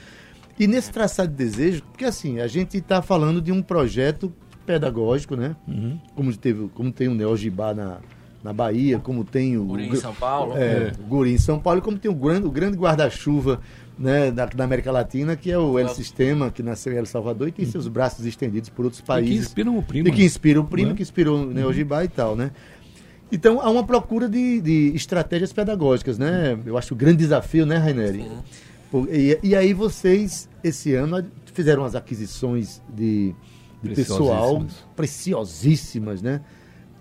E 0.62 0.66
nesse 0.68 0.92
traçado 0.92 1.28
de 1.28 1.34
desejo, 1.34 1.82
porque 1.90 2.04
assim, 2.04 2.38
a 2.38 2.46
gente 2.46 2.76
está 2.76 3.02
falando 3.02 3.42
de 3.42 3.50
um 3.50 3.60
projeto 3.60 4.32
pedagógico, 4.64 5.34
né? 5.34 5.56
Uhum. 5.66 5.98
Como, 6.14 6.36
teve, 6.36 6.68
como 6.68 6.92
tem 6.92 7.08
o 7.08 7.14
Neogibá 7.16 7.74
na, 7.74 7.98
na 8.44 8.52
Bahia, 8.52 9.00
como 9.00 9.24
tem 9.24 9.56
o. 9.56 9.64
Guri 9.64 9.88
em 9.88 9.96
São 9.96 10.14
Paulo. 10.14 10.56
É, 10.56 10.62
é. 10.62 10.92
Guri 11.08 11.32
em 11.32 11.38
São 11.38 11.58
Paulo, 11.58 11.80
e 11.80 11.82
como 11.82 11.98
tem 11.98 12.08
o 12.08 12.14
grande, 12.14 12.46
o 12.46 12.50
grande 12.52 12.76
guarda-chuva 12.76 13.60
né, 13.98 14.30
da, 14.30 14.46
da, 14.46 14.62
América 14.62 14.92
Latina, 14.92 15.34
que 15.34 15.50
é 15.50 15.58
o 15.58 15.76
El 15.80 15.88
Sistema, 15.88 16.48
que 16.48 16.62
nasceu 16.62 16.92
em 16.92 16.96
El 16.96 17.06
Salvador 17.06 17.48
e 17.48 17.50
tem 17.50 17.66
seus 17.66 17.88
braços 17.88 18.24
estendidos 18.24 18.68
por 18.68 18.84
outros 18.84 19.02
países. 19.02 19.34
E 19.34 19.38
que 19.38 19.40
inspiram 19.40 19.76
o 19.76 19.82
primo. 19.82 20.06
E 20.06 20.12
que 20.12 20.22
inspiram 20.22 20.62
o 20.62 20.64
primo, 20.64 20.90
né? 20.90 20.94
que 20.94 21.02
inspirou 21.02 21.42
o 21.42 21.46
Neogibá 21.46 21.98
uhum. 21.98 22.04
e 22.04 22.08
tal, 22.08 22.36
né? 22.36 22.52
Então, 23.32 23.60
há 23.60 23.68
uma 23.68 23.82
procura 23.82 24.28
de, 24.28 24.60
de, 24.60 24.92
estratégias 24.94 25.52
pedagógicas, 25.52 26.18
né? 26.18 26.56
Eu 26.64 26.78
acho 26.78 26.94
o 26.94 26.96
grande 26.96 27.16
desafio, 27.16 27.66
né, 27.66 27.78
Raineri? 27.78 28.30
E, 29.10 29.38
e 29.42 29.56
aí 29.56 29.72
vocês, 29.72 30.48
esse 30.62 30.94
ano, 30.94 31.24
fizeram 31.52 31.84
as 31.84 31.94
aquisições 31.94 32.82
de, 32.88 33.34
de 33.82 33.94
pessoal 33.94 34.64
preciosíssimas, 34.94 36.22
né? 36.22 36.40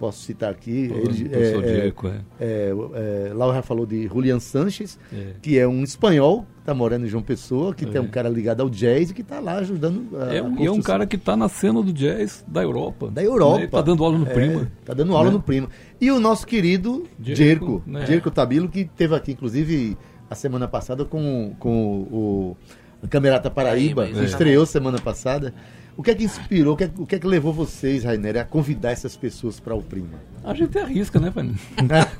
posso 0.01 0.23
citar 0.23 0.49
aqui. 0.49 0.87
Pô, 0.89 0.95
ele, 0.95 1.29
é, 1.31 1.37
é, 1.39 1.93
é, 2.39 3.29
é, 3.29 3.33
Laura 3.35 3.57
já 3.57 3.61
falou 3.61 3.85
de 3.85 4.07
Julian 4.07 4.39
Sanches, 4.39 4.97
é. 5.13 5.35
que 5.39 5.59
é 5.59 5.67
um 5.67 5.83
espanhol, 5.83 6.43
está 6.59 6.73
morando 6.73 7.05
em 7.05 7.07
João 7.07 7.21
Pessoa, 7.21 7.75
que 7.75 7.85
tem 7.85 8.01
um 8.01 8.07
cara 8.07 8.27
ligado 8.27 8.61
ao 8.61 8.69
jazz 8.69 9.11
e 9.11 9.13
que 9.13 9.21
está 9.21 9.39
lá 9.39 9.57
ajudando. 9.57 10.17
A, 10.17 10.33
é, 10.33 10.41
um, 10.41 10.59
e 10.59 10.65
é 10.65 10.71
um 10.71 10.81
cara 10.81 11.05
que 11.05 11.15
está 11.15 11.37
na 11.37 11.47
cena 11.47 11.83
do 11.83 11.93
jazz 11.93 12.43
da 12.47 12.63
Europa. 12.63 13.11
Da 13.11 13.23
Europa. 13.23 13.63
Está 13.63 13.81
dando 13.81 14.03
aula 14.03 14.17
no 14.17 14.25
Prima. 14.25 14.71
Está 14.79 14.95
dando 14.95 15.15
aula 15.15 15.29
né? 15.29 15.33
no 15.33 15.41
Prima. 15.41 15.69
E 15.99 16.09
o 16.09 16.19
nosso 16.19 16.47
querido 16.47 17.05
Jerko, 17.21 17.83
né? 17.85 18.03
Jerko 18.07 18.31
Tabilo, 18.31 18.67
que 18.67 18.85
teve 18.85 19.13
aqui, 19.13 19.33
inclusive, 19.33 19.95
a 20.31 20.35
semana 20.35 20.65
passada 20.65 21.03
com, 21.03 21.53
com 21.59 22.07
o, 22.09 22.57
o 23.03 23.07
Camerata 23.09 23.51
Paraíba, 23.51 24.03
Paraíba 24.03 24.23
estreou 24.23 24.65
semana 24.65 24.97
passada. 24.97 25.53
O 25.97 26.01
que 26.01 26.09
é 26.09 26.15
que 26.15 26.23
inspirou, 26.23 26.73
o 26.73 26.77
que 26.77 26.85
é, 26.85 26.91
o 26.97 27.05
que, 27.05 27.15
é 27.15 27.19
que 27.19 27.27
levou 27.27 27.51
vocês, 27.51 28.05
Rainer, 28.05 28.37
a 28.37 28.45
convidar 28.45 28.91
essas 28.91 29.17
pessoas 29.17 29.59
para 29.59 29.75
o 29.75 29.81
Prima? 29.83 30.21
A 30.41 30.53
gente 30.53 30.79
arrisca, 30.79 31.19
né, 31.19 31.29
Fanny? 31.31 31.53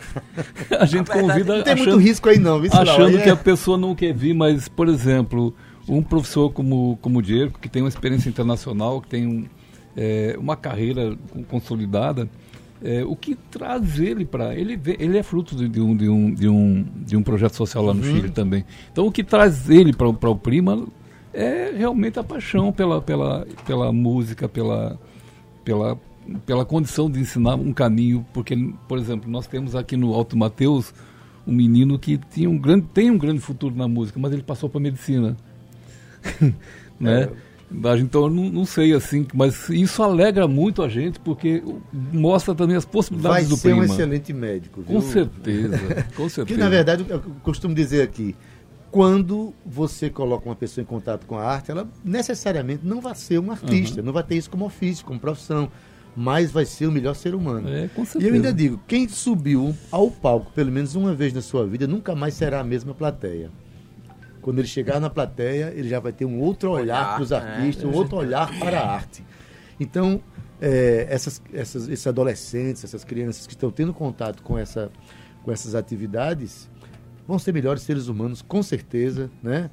a 0.78 0.86
gente 0.86 1.10
convida. 1.10 1.56
Não 1.56 1.64
tem 1.64 1.74
achando, 1.74 1.88
muito 1.88 2.06
risco 2.06 2.28
aí, 2.28 2.38
não, 2.38 2.60
viu, 2.60 2.70
Achando 2.74 3.18
que 3.18 3.30
a 3.30 3.36
pessoa 3.38 3.78
não 3.78 3.96
quer 3.96 4.14
vir, 4.14 4.34
mas, 4.34 4.68
por 4.68 4.90
exemplo, 4.90 5.56
um 5.88 6.04
professor 6.04 6.52
como, 6.52 7.00
como 7.02 7.20
o 7.20 7.22
Diego, 7.22 7.58
que 7.60 7.70
tem 7.70 7.82
uma 7.82 7.88
experiência 7.88 8.28
internacional, 8.28 9.00
que 9.00 9.08
tem 9.08 9.26
um, 9.26 9.46
é, 9.96 10.36
uma 10.38 10.58
carreira 10.58 11.18
consolidada, 11.48 12.30
é, 12.84 13.04
o 13.04 13.16
que 13.16 13.36
traz 13.36 14.00
ele 14.00 14.26
para 14.26 14.56
ele 14.56 14.80
ele 15.00 15.18
é 15.18 15.24
fruto 15.24 15.56
de, 15.56 15.80
um, 15.80 15.96
de, 15.96 16.10
um, 16.10 16.34
de, 16.34 16.50
um, 16.50 16.86
de 17.06 17.16
um 17.16 17.24
projeto 17.24 17.56
social 17.56 17.86
lá 17.86 17.94
no 17.94 18.04
uhum. 18.04 18.16
Chile 18.16 18.30
também 18.30 18.66
então 18.92 19.06
o 19.06 19.12
que 19.12 19.24
traz 19.24 19.70
ele 19.70 19.94
para 19.94 20.08
o 20.08 20.36
Prima 20.36 20.88
é 21.34 21.72
realmente 21.76 22.20
a 22.20 22.24
paixão 22.24 22.72
pela, 22.72 23.02
pela, 23.02 23.48
pela 23.66 23.92
música, 23.92 24.50
pela, 24.50 25.00
pela, 25.64 25.98
pela 26.46 26.66
condição 26.66 27.10
de 27.10 27.20
ensinar 27.20 27.56
um 27.56 27.74
caminho, 27.74 28.26
porque, 28.34 28.56
por 28.88 28.98
exemplo, 28.98 29.30
nós 29.30 29.48
temos 29.48 29.76
aqui 29.76 29.96
no 29.96 30.14
Alto 30.14 30.38
Mateus 30.38 30.94
um 31.48 31.54
menino 31.54 31.98
que 31.98 32.18
tinha 32.18 32.50
um 32.50 32.58
grande, 32.58 32.88
tem 32.94 33.10
um 33.10 33.18
grande 33.18 33.40
futuro 33.40 33.76
na 33.76 33.88
música, 33.88 34.20
mas 34.20 34.32
ele 34.32 34.44
passou 34.44 34.70
para 34.70 34.80
medicina. 34.80 35.36
né? 37.00 37.24
É. 37.24 37.30
Então 38.00 38.24
eu 38.24 38.30
não, 38.30 38.50
não, 38.50 38.66
sei 38.66 38.94
assim, 38.94 39.26
mas 39.34 39.70
isso 39.70 40.04
alegra 40.04 40.48
muito 40.48 40.84
a 40.84 40.90
gente 40.90 41.20
porque 41.20 41.64
mostra 41.92 42.54
também 42.54 42.76
as 42.76 42.86
possibilidades 42.86 43.48
Vai 43.48 43.50
do 43.50 43.56
ser 43.56 43.70
prima. 43.70 43.82
um 43.82 43.86
excelente 43.86 44.34
médico. 44.34 44.82
Viu? 44.82 44.96
Com 44.96 45.02
certeza, 45.02 45.78
com 46.16 46.28
certeza. 46.30 46.46
que 46.46 46.58
na 46.58 46.70
verdade 46.70 47.06
eu 47.08 47.22
costumo 47.42 47.74
dizer 47.74 48.02
aqui, 48.02 48.36
quando 48.92 49.54
você 49.66 50.10
coloca 50.10 50.48
uma 50.48 50.56
pessoa 50.56 50.84
em 50.84 50.86
contato 50.86 51.26
com 51.26 51.38
a 51.38 51.44
arte, 51.44 51.72
ela 51.72 51.88
necessariamente 52.04 52.86
não 52.86 53.00
vai 53.00 53.16
ser 53.16 53.40
um 53.40 53.50
artista, 53.50 54.02
uhum. 54.02 54.06
não 54.06 54.14
vai 54.14 54.24
ter 54.24 54.36
isso 54.36 54.50
como 54.50 54.66
ofício, 54.66 55.06
como 55.06 55.20
profissão, 55.20 55.72
mas 56.16 56.52
vai 56.52 56.66
ser 56.66 56.88
o 56.88 56.92
melhor 56.92 57.16
ser 57.16 57.34
humano. 57.34 57.70
É, 57.70 57.88
com 57.88 58.04
certeza. 58.04 58.26
E 58.26 58.30
eu 58.30 58.36
ainda 58.36 58.54
digo, 58.54 58.80
quem 58.86 59.08
subiu 59.08 59.74
ao 59.90 60.12
palco 60.12 60.52
pelo 60.52 60.72
menos 60.72 60.94
uma 60.96 61.14
vez 61.14 61.34
na 61.34 61.42
sua 61.42 61.66
vida, 61.66 61.88
nunca 61.88 62.14
mais 62.14 62.34
será 62.34 62.60
a 62.60 62.64
mesma 62.64 62.94
plateia. 62.94 63.50
Quando 64.42 64.60
ele 64.60 64.68
chegar 64.68 65.00
na 65.00 65.10
plateia, 65.10 65.72
ele 65.76 65.88
já 65.88 66.00
vai 66.00 66.12
ter 66.12 66.26
um 66.26 66.40
outro 66.40 66.72
olhar, 66.72 66.82
olhar 66.82 67.14
para 67.16 67.24
os 67.24 67.32
artistas, 67.32 67.84
é, 67.84 67.88
um 67.88 67.94
outro 67.94 68.18
olhar 68.18 68.60
para 68.60 68.80
a 68.80 68.94
arte. 68.94 69.24
Então, 69.80 70.22
é, 70.60 71.08
essas, 71.10 71.42
essas, 71.54 71.88
esses 71.88 72.06
adolescentes, 72.06 72.84
essas 72.84 73.04
crianças 73.04 73.48
que 73.48 73.54
estão 73.54 73.72
tendo 73.72 73.94
contato 73.94 74.44
com, 74.44 74.58
essa, 74.58 74.92
com 75.44 75.52
essas 75.52 75.76
atividades, 75.76 76.70
vão 77.28 77.40
ser 77.40 77.54
melhores 77.54 77.82
seres 77.82 78.08
humanos, 78.08 78.42
com 78.42 78.62
certeza, 78.62 79.30
né? 79.42 79.70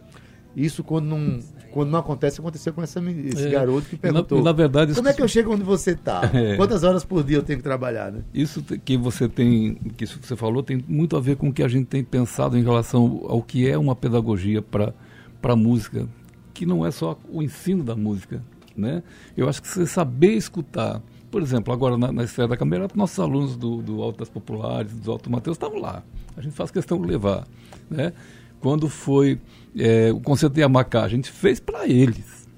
Isso 0.56 0.82
quando 0.82 1.06
não, 1.06 1.40
quando 1.70 1.90
não 1.90 1.98
acontece, 1.98 2.40
aconteceu 2.40 2.72
com 2.72 2.82
essa, 2.82 3.00
esse 3.00 3.46
é, 3.46 3.50
garoto 3.50 3.88
que 3.88 3.96
perguntou. 3.96 4.38
Na, 4.38 4.44
na 4.44 4.52
verdade, 4.52 4.94
como 4.94 5.08
é 5.08 5.12
que 5.12 5.22
eu 5.22 5.28
chego 5.28 5.52
onde 5.52 5.62
você 5.62 5.92
está? 5.92 6.22
É. 6.38 6.56
Quantas 6.56 6.84
horas 6.84 7.04
por 7.04 7.25
dia 7.25 7.38
eu 7.38 7.42
tenho 7.42 7.58
que 7.58 7.64
trabalhar, 7.64 8.12
né? 8.12 8.20
Isso 8.32 8.62
que 8.62 8.96
você 8.96 9.28
tem, 9.28 9.75
que 9.96 10.04
isso 10.04 10.18
que 10.20 10.26
você 10.26 10.37
falou, 10.37 10.62
tem 10.62 10.84
muito 10.87 11.16
a 11.16 11.20
ver 11.20 11.37
com 11.37 11.48
o 11.48 11.52
que 11.52 11.62
a 11.62 11.68
gente 11.68 11.87
tem 11.87 12.04
pensado 12.04 12.56
em 12.56 12.62
relação 12.62 13.25
ao 13.28 13.42
que 13.42 13.68
é 13.68 13.76
uma 13.76 13.96
pedagogia 13.96 14.62
para 14.62 14.94
para 15.40 15.56
música, 15.56 16.06
que 16.54 16.66
não 16.66 16.87
é 16.87 16.90
só 16.90 17.18
o 17.28 17.42
ensino 17.42 17.82
da 17.82 17.96
música, 17.96 18.42
né? 18.76 19.02
Eu 19.37 19.48
acho 19.48 19.60
que 19.60 19.68
você 19.68 19.87
saber 19.87 20.34
escutar, 20.34 21.02
por 21.30 21.42
exemplo, 21.42 21.72
agora 21.72 21.96
na, 21.96 22.12
na 22.12 22.25
estreia 22.25 22.48
da 22.48 22.56
Câmara, 22.56 22.88
nossos 22.94 23.18
alunos 23.18 23.56
do, 23.56 23.82
do 23.82 24.02
Alto 24.02 24.18
das 24.18 24.28
Populares, 24.28 24.92
do 24.92 25.10
Alto 25.10 25.30
Mateus, 25.30 25.56
estavam 25.56 25.80
lá 25.80 26.04
a 26.38 26.40
gente 26.40 26.54
faz 26.54 26.70
questão 26.70 27.00
de 27.00 27.08
levar. 27.08 27.46
Né? 27.90 28.12
Quando 28.60 28.88
foi 28.88 29.40
é, 29.76 30.12
o 30.12 30.20
concerto 30.20 30.54
de 30.54 30.62
Amacá, 30.62 31.04
a 31.04 31.08
gente 31.08 31.30
fez 31.30 31.60
para 31.60 31.86
eles, 31.86 32.48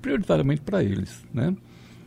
prioritariamente 0.00 0.60
para 0.60 0.82
eles. 0.82 1.24
Né? 1.32 1.54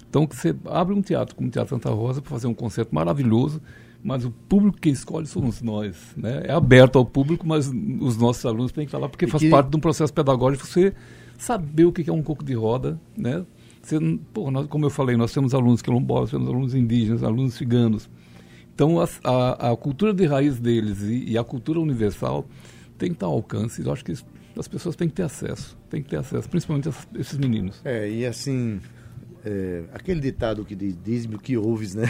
Então, 0.09 0.27
você 0.29 0.55
abre 0.65 0.93
um 0.93 1.01
teatro 1.01 1.35
como 1.35 1.49
o 1.49 1.51
Teatro 1.51 1.75
Santa 1.75 1.89
Rosa 1.89 2.21
para 2.21 2.29
fazer 2.29 2.47
um 2.47 2.53
concerto 2.53 2.93
maravilhoso, 2.93 3.61
mas 4.03 4.25
o 4.25 4.31
público 4.31 4.79
que 4.79 4.89
escolhe 4.89 5.27
somos 5.27 5.61
nós. 5.61 5.95
Né? 6.17 6.43
É 6.45 6.51
aberto 6.51 6.97
ao 6.97 7.05
público, 7.05 7.47
mas 7.47 7.67
os 7.99 8.17
nossos 8.17 8.45
alunos 8.45 8.71
têm 8.71 8.85
que 8.85 8.89
estar 8.89 8.97
lá, 8.97 9.07
porque 9.07 9.27
faz 9.27 9.43
que... 9.43 9.49
parte 9.49 9.69
de 9.69 9.77
um 9.77 9.79
processo 9.79 10.13
pedagógico 10.13 10.65
você 10.65 10.93
saber 11.37 11.85
o 11.85 11.91
que 11.91 12.09
é 12.09 12.13
um 12.13 12.21
coco 12.23 12.43
de 12.43 12.53
roda. 12.53 12.99
Né? 13.15 13.45
Você, 13.81 13.97
pô, 14.33 14.51
nós, 14.51 14.67
como 14.67 14.85
eu 14.85 14.89
falei, 14.89 15.15
nós 15.15 15.33
temos 15.33 15.53
alunos 15.53 15.81
quilombolas, 15.81 16.31
temos 16.31 16.47
alunos 16.47 16.75
indígenas, 16.75 17.23
alunos 17.23 17.55
ciganos. 17.55 18.09
Então, 18.73 18.99
a, 18.99 19.07
a, 19.23 19.71
a 19.71 19.77
cultura 19.77 20.13
de 20.13 20.25
raiz 20.25 20.59
deles 20.59 21.01
e, 21.01 21.31
e, 21.31 21.37
a 21.37 21.43
cultura 21.43 21.79
universal 21.79 22.45
tem 23.01 23.09
que 23.09 23.15
estar 23.15 23.25
ao 23.25 23.33
alcance. 23.33 23.83
Eu 23.83 23.91
acho 23.91 24.05
que 24.05 24.13
as 24.55 24.67
pessoas 24.67 24.95
têm 24.95 25.09
que 25.09 25.15
ter 25.15 25.23
acesso, 25.23 25.75
têm 25.89 26.03
que 26.03 26.09
ter 26.09 26.17
acesso, 26.17 26.47
principalmente 26.47 26.87
esses 27.15 27.35
meninos. 27.35 27.81
É, 27.83 28.07
e 28.07 28.27
assim, 28.27 28.79
é, 29.43 29.85
aquele 29.91 30.21
ditado 30.21 30.63
que 30.63 30.75
diz, 30.75 30.95
diz-me 31.03 31.35
o 31.35 31.39
que 31.39 31.57
ouves, 31.57 31.95
né? 31.95 32.07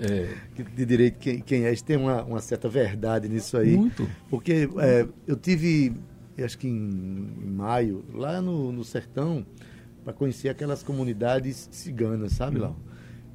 É. 0.00 0.34
de 0.74 0.86
direito 0.86 1.18
quem, 1.18 1.40
quem 1.40 1.64
és, 1.64 1.82
tem 1.82 1.98
uma, 1.98 2.24
uma, 2.24 2.40
certa 2.40 2.66
verdade 2.66 3.28
nisso 3.28 3.58
aí. 3.58 3.76
Muito. 3.76 4.08
Porque 4.30 4.70
é, 4.78 5.06
eu 5.26 5.36
tive, 5.36 5.92
acho 6.42 6.56
que 6.56 6.66
em, 6.66 7.28
em 7.42 7.50
maio, 7.50 8.02
lá 8.14 8.40
no, 8.40 8.72
no 8.72 8.84
sertão, 8.84 9.44
para 10.02 10.14
conhecer 10.14 10.48
aquelas 10.48 10.82
comunidades 10.82 11.68
ciganas, 11.70 12.32
sabe, 12.32 12.58
lá? 12.58 12.74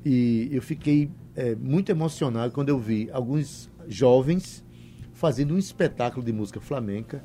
E 0.04 0.50
eu 0.52 0.64
fiquei 0.64 1.12
é, 1.36 1.54
muito 1.54 1.92
emocionado 1.92 2.52
quando 2.52 2.70
eu 2.70 2.80
vi 2.80 3.08
alguns 3.12 3.70
jovens 3.88 4.64
fazendo 5.22 5.54
um 5.54 5.58
espetáculo 5.60 6.26
de 6.26 6.34
música 6.34 6.60
flamenca. 6.60 7.24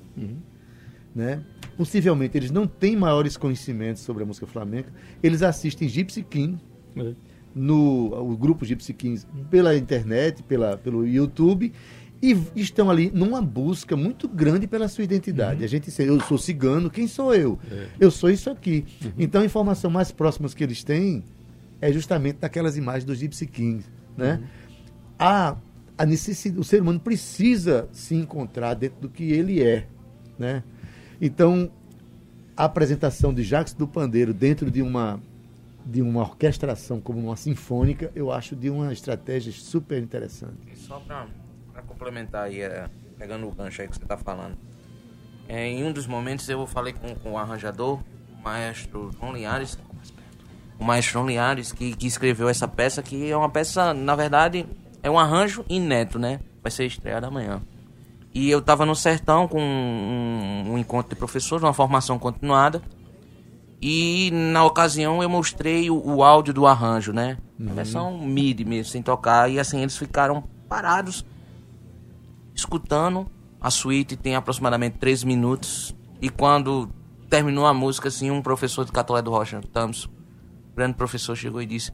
Né? 1.15 1.43
Possivelmente 1.79 2.37
eles 2.37 2.51
não 2.51 2.67
têm 2.67 2.95
maiores 2.95 3.39
conhecimentos 3.39 4.03
sobre 4.03 4.23
a 4.23 4.27
música 4.27 4.47
flamenca. 4.47 4.93
Eles 5.23 5.43
assistem 5.43 5.89
Gypsy 5.89 6.23
King, 6.23 6.59
É. 6.95 7.15
no 7.55 8.13
o 8.33 8.37
grupo 8.37 8.67
Gypsy 8.67 8.93
Kings 8.93 9.27
pela 9.51 9.75
internet, 9.75 10.43
pela, 10.43 10.77
pelo 10.77 11.07
YouTube 11.07 11.73
e 12.23 12.37
estão 12.55 12.91
ali 12.91 13.11
numa 13.15 13.41
busca 13.41 13.97
muito 13.97 14.29
grande 14.29 14.67
pela 14.67 14.89
sua 14.89 15.05
identidade. 15.05 15.65
A 15.65 15.67
gente 15.67 15.91
eu 16.03 16.21
sou 16.21 16.37
cigano, 16.37 16.91
quem 16.91 17.07
sou 17.09 17.35
eu? 17.35 17.59
Eu 17.99 18.11
sou 18.11 18.29
isso 18.29 18.51
aqui. 18.51 18.85
Então 19.19 19.41
a 19.41 19.45
informação 19.47 19.91
mais 19.91 20.13
próxima 20.13 20.47
que 20.51 20.63
eles 20.63 20.85
têm 20.85 21.25
é 21.81 21.91
justamente 21.91 22.37
daquelas 22.41 22.77
imagens 22.77 23.05
dos 23.05 23.19
Gypsy 23.19 23.47
Kings, 23.47 23.89
né? 24.17 24.43
A, 25.19 25.57
a 25.99 26.05
necessidade, 26.05 26.61
o 26.61 26.65
ser 26.65 26.83
humano 26.83 27.01
precisa 27.01 27.89
se 27.93 28.15
encontrar 28.15 28.75
dentro 28.75 29.01
do 29.01 29.09
que 29.09 29.33
ele 29.33 29.63
é, 29.63 29.87
né? 30.39 30.63
Então 31.21 31.71
a 32.57 32.65
apresentação 32.65 33.35
de 33.35 33.43
Jacques 33.43 33.75
do 33.75 33.87
Pandeiro 33.87 34.33
dentro 34.33 34.71
de 34.71 34.83
uma 34.83 35.21
de 35.85 36.03
uma 36.03 36.23
orquestração 36.23 37.01
como 37.01 37.21
uma 37.21 37.37
sinfônica, 37.37 38.11
eu 38.13 38.33
acho 38.33 38.57
de 38.57 38.69
uma 38.69 38.93
estratégia 38.93 39.53
super 39.53 40.03
interessante. 40.03 40.75
Só 40.75 40.99
para 40.99 41.83
complementar 41.87 42.47
aí, 42.47 42.61
é, 42.61 42.91
pegando 43.17 43.47
o 43.47 43.53
gancho 43.53 43.83
aí 43.83 43.89
que 43.89 43.95
você 43.95 44.03
está 44.03 44.17
falando. 44.17 44.59
É, 45.49 45.65
em 45.69 45.85
um 45.85 45.93
dos 45.93 46.09
momentos 46.09 46.49
eu 46.49 46.67
falei 46.67 46.93
com, 46.93 47.15
com 47.15 47.33
o 47.33 47.39
arranjador, 47.39 48.01
o 48.37 48.43
maestro 48.43 49.13
João 49.13 49.33
Linhares, 49.33 49.79
o 50.77 50.85
maestro 50.85 51.13
João 51.13 51.27
Linhares, 51.29 51.71
que, 51.71 51.95
que 51.95 52.09
escreveu 52.09 52.49
essa 52.49 52.67
peça, 52.67 53.01
que 53.01 53.31
é 53.31 53.37
uma 53.37 53.49
peça, 53.49 53.95
na 53.95 54.17
verdade, 54.17 54.67
é 55.07 55.11
um 55.11 55.17
arranjo 55.17 55.65
inédito, 55.69 56.19
né? 56.19 56.41
Vai 56.61 56.73
ser 56.73 56.85
estreado 56.85 57.27
amanhã. 57.27 57.63
E 58.35 58.51
eu 58.51 58.59
estava 58.59 58.85
no 58.85 58.97
sertão 58.97 59.47
com 59.47 59.63
um, 59.63 60.73
um 60.73 60.79
encontro 60.79 61.11
de 61.11 61.15
professores, 61.15 61.63
uma 61.63 61.73
formação 61.73 62.19
continuada. 62.19 62.83
E 63.81 64.31
na 64.33 64.65
ocasião 64.65 65.23
eu 65.23 65.29
mostrei 65.29 65.89
o, 65.89 65.97
o 66.05 66.25
áudio 66.25 66.53
do 66.53 66.67
arranjo, 66.67 67.13
né? 67.13 67.39
A 67.71 67.73
versão 67.73 68.19
MIDI 68.19 68.65
mesmo, 68.65 68.91
sem 68.91 69.01
tocar. 69.01 69.49
E 69.49 69.61
assim, 69.61 69.81
eles 69.81 69.97
ficaram 69.97 70.43
parados, 70.69 71.25
escutando. 72.53 73.31
A 73.61 73.71
suíte 73.71 74.17
tem 74.17 74.35
aproximadamente 74.35 74.99
3 74.99 75.23
minutos. 75.23 75.95
E 76.21 76.29
quando 76.29 76.91
terminou 77.31 77.65
a 77.65 77.73
música, 77.73 78.09
assim, 78.09 78.33
um 78.33 78.43
professor 78.43 78.85
de 78.85 78.91
Catolé 78.91 79.23
do 79.23 79.31
Rocha, 79.31 79.61
Tamos, 79.73 80.11
grande 80.75 80.97
professor, 80.97 81.37
chegou 81.37 81.63
e 81.63 81.67
disse: 81.67 81.93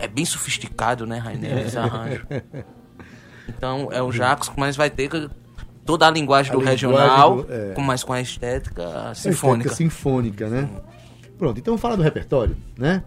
É 0.00 0.08
bem 0.08 0.24
sofisticado, 0.24 1.06
né, 1.06 1.18
Rainer, 1.18 1.58
esse 1.66 1.76
arranjo. 1.78 2.26
Então 3.48 3.88
é 3.92 4.02
o 4.02 4.10
Jacos, 4.12 4.50
mas 4.56 4.76
vai 4.76 4.88
ter 4.90 5.30
toda 5.84 6.06
a 6.06 6.10
linguagem 6.10 6.50
A 6.50 6.54
do 6.54 6.60
linguagem 6.60 6.88
regional, 6.88 7.42
do- 7.42 7.52
é. 7.52 7.72
com, 7.74 7.80
mas 7.82 8.02
com 8.04 8.12
a 8.12 8.20
estética 8.20 9.10
A 9.10 9.14
sinfônica. 9.14 9.68
estética 9.68 9.74
sinfônica, 9.74 10.48
né? 10.48 10.68
Pronto, 11.36 11.58
então 11.58 11.72
vamos 11.72 11.80
falar 11.80 11.96
do 11.96 12.02
repertório, 12.02 12.54
né? 12.76 13.02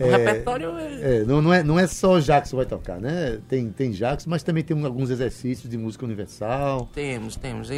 O 0.00 0.04
repertório 0.10 0.78
é... 0.78 1.18
É, 1.18 1.24
não, 1.24 1.42
não, 1.42 1.52
é, 1.52 1.62
não 1.62 1.78
é 1.78 1.86
só 1.86 2.18
que 2.18 2.56
vai 2.56 2.64
tocar, 2.64 2.98
né? 2.98 3.38
Tem, 3.48 3.68
tem 3.70 3.92
Jacques, 3.92 4.24
mas 4.26 4.42
também 4.42 4.64
tem 4.64 4.82
alguns 4.84 5.10
exercícios 5.10 5.68
de 5.70 5.76
música 5.76 6.04
universal. 6.04 6.88
Temos, 6.94 7.36
temos. 7.36 7.70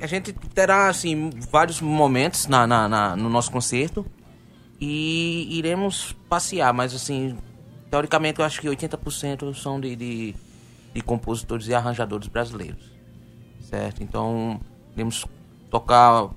A 0.00 0.06
gente 0.06 0.32
terá, 0.54 0.88
assim, 0.88 1.28
vários 1.50 1.82
momentos 1.82 2.46
na, 2.48 2.66
na- 2.66 2.88
na- 2.88 3.14
no 3.14 3.28
nosso 3.28 3.52
concerto 3.52 4.06
e 4.84 5.46
iremos 5.56 6.12
passear, 6.28 6.74
mas, 6.74 6.92
assim, 6.92 7.38
teoricamente 7.88 8.40
eu 8.40 8.44
acho 8.44 8.60
que 8.60 8.66
80% 8.66 9.54
são 9.54 9.80
de, 9.80 9.94
de, 9.94 10.34
de 10.92 11.00
compositores 11.02 11.68
e 11.68 11.74
arranjadores 11.74 12.26
brasileiros, 12.26 12.92
certo? 13.60 14.02
Então, 14.02 14.60
iremos 14.92 15.24
tocar 15.70 16.30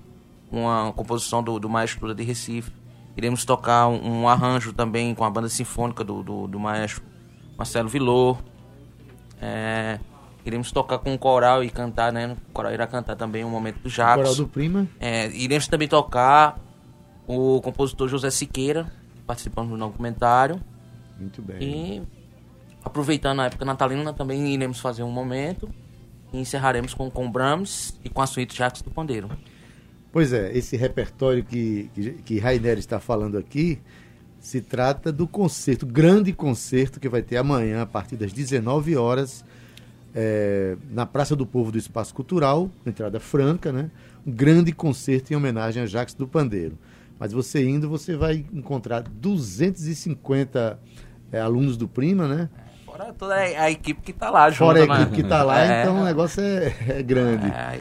uma 0.51 0.93
composição 0.93 1.41
do, 1.41 1.57
do 1.57 1.67
Maestro 1.67 2.13
de 2.13 2.23
Recife, 2.23 2.71
iremos 3.17 3.43
tocar 3.45 3.87
um, 3.87 4.21
um 4.21 4.29
arranjo 4.29 4.73
também 4.73 5.15
com 5.15 5.23
a 5.23 5.29
banda 5.31 5.49
sinfônica 5.49 6.03
do, 6.03 6.21
do, 6.21 6.45
do 6.45 6.59
Maestro 6.59 7.01
Marcelo 7.57 7.89
Vilor, 7.89 8.37
é, 9.41 9.99
iremos 10.45 10.71
tocar 10.71 10.99
com 10.99 11.15
o 11.15 11.17
coral 11.17 11.63
e 11.63 11.71
cantar, 11.71 12.13
né? 12.13 12.37
O 12.47 12.51
coral 12.51 12.71
irá 12.71 12.85
cantar 12.85 13.15
também 13.15 13.43
um 13.43 13.49
momento 13.49 13.79
do 13.79 13.89
Jacques. 13.89 14.17
Coral 14.17 14.35
do 14.35 14.47
Prima. 14.47 14.87
É, 14.99 15.29
iremos 15.29 15.67
também 15.67 15.87
tocar 15.87 16.59
o 17.27 17.61
compositor 17.61 18.07
José 18.07 18.29
Siqueira, 18.29 18.91
participando 19.25 19.69
do 19.69 19.77
documentário. 19.77 20.59
Muito 21.19 21.41
bem. 21.41 21.57
E 21.61 22.01
aproveitando 22.83 23.41
a 23.41 23.45
época 23.45 23.65
natalina, 23.65 24.13
também 24.13 24.53
iremos 24.53 24.79
fazer 24.79 25.03
um 25.03 25.11
momento. 25.11 25.69
E 26.33 26.39
encerraremos 26.39 26.93
com, 26.93 27.09
com 27.09 27.31
Brahms 27.31 27.99
e 28.03 28.09
com 28.09 28.21
a 28.21 28.27
suíte 28.27 28.57
Jacques 28.57 28.81
do 28.81 28.91
Pandeiro. 28.91 29.29
Pois 30.11 30.33
é, 30.33 30.55
esse 30.57 30.77
repertório 30.77 31.43
que, 31.43 31.89
que, 31.93 32.11
que 32.13 32.39
Rainer 32.39 32.77
está 32.77 32.99
falando 32.99 33.37
aqui 33.37 33.79
se 34.39 34.61
trata 34.61 35.11
do 35.11 35.27
concerto, 35.27 35.87
grande 35.87 36.31
concerto 36.31 36.99
que 36.99 37.09
vai 37.09 37.23
ter 37.23 37.37
amanhã 37.37 37.81
a 37.81 37.85
partir 37.85 38.15
das 38.15 38.31
19 38.31 38.95
horas 38.95 39.43
é, 40.13 40.77
na 40.91 41.05
Praça 41.05 41.35
do 41.35 41.45
Povo 41.45 41.71
do 41.71 41.77
Espaço 41.77 42.13
Cultural, 42.13 42.69
entrada 42.85 43.19
franca, 43.19 43.71
né? 43.71 43.89
Um 44.25 44.31
grande 44.31 44.71
concerto 44.71 45.33
em 45.33 45.35
homenagem 45.35 45.83
a 45.83 45.85
Jacques 45.85 46.13
do 46.13 46.27
Pandeiro. 46.27 46.77
Mas 47.19 47.31
você 47.31 47.67
indo, 47.67 47.87
você 47.89 48.15
vai 48.15 48.45
encontrar 48.53 49.01
250 49.01 50.79
é, 51.31 51.39
alunos 51.39 51.77
do 51.77 51.87
Prima, 51.87 52.27
né? 52.27 52.49
Fora 52.85 53.13
toda 53.13 53.35
a, 53.35 53.71
equipe 53.71 54.01
que 54.01 54.11
está 54.11 54.29
lá 54.29 54.49
junto. 54.49 54.59
Fora 54.59 54.83
a 54.83 54.87
né? 54.87 54.93
equipe 55.01 55.15
que 55.15 55.21
está 55.21 55.43
lá, 55.43 55.59
É, 55.65 55.81
então 55.81 56.01
o 56.01 56.03
negócio 56.05 56.41
é, 56.41 56.73
é 56.87 57.03
grande. 57.03 57.45
é, 57.47 57.79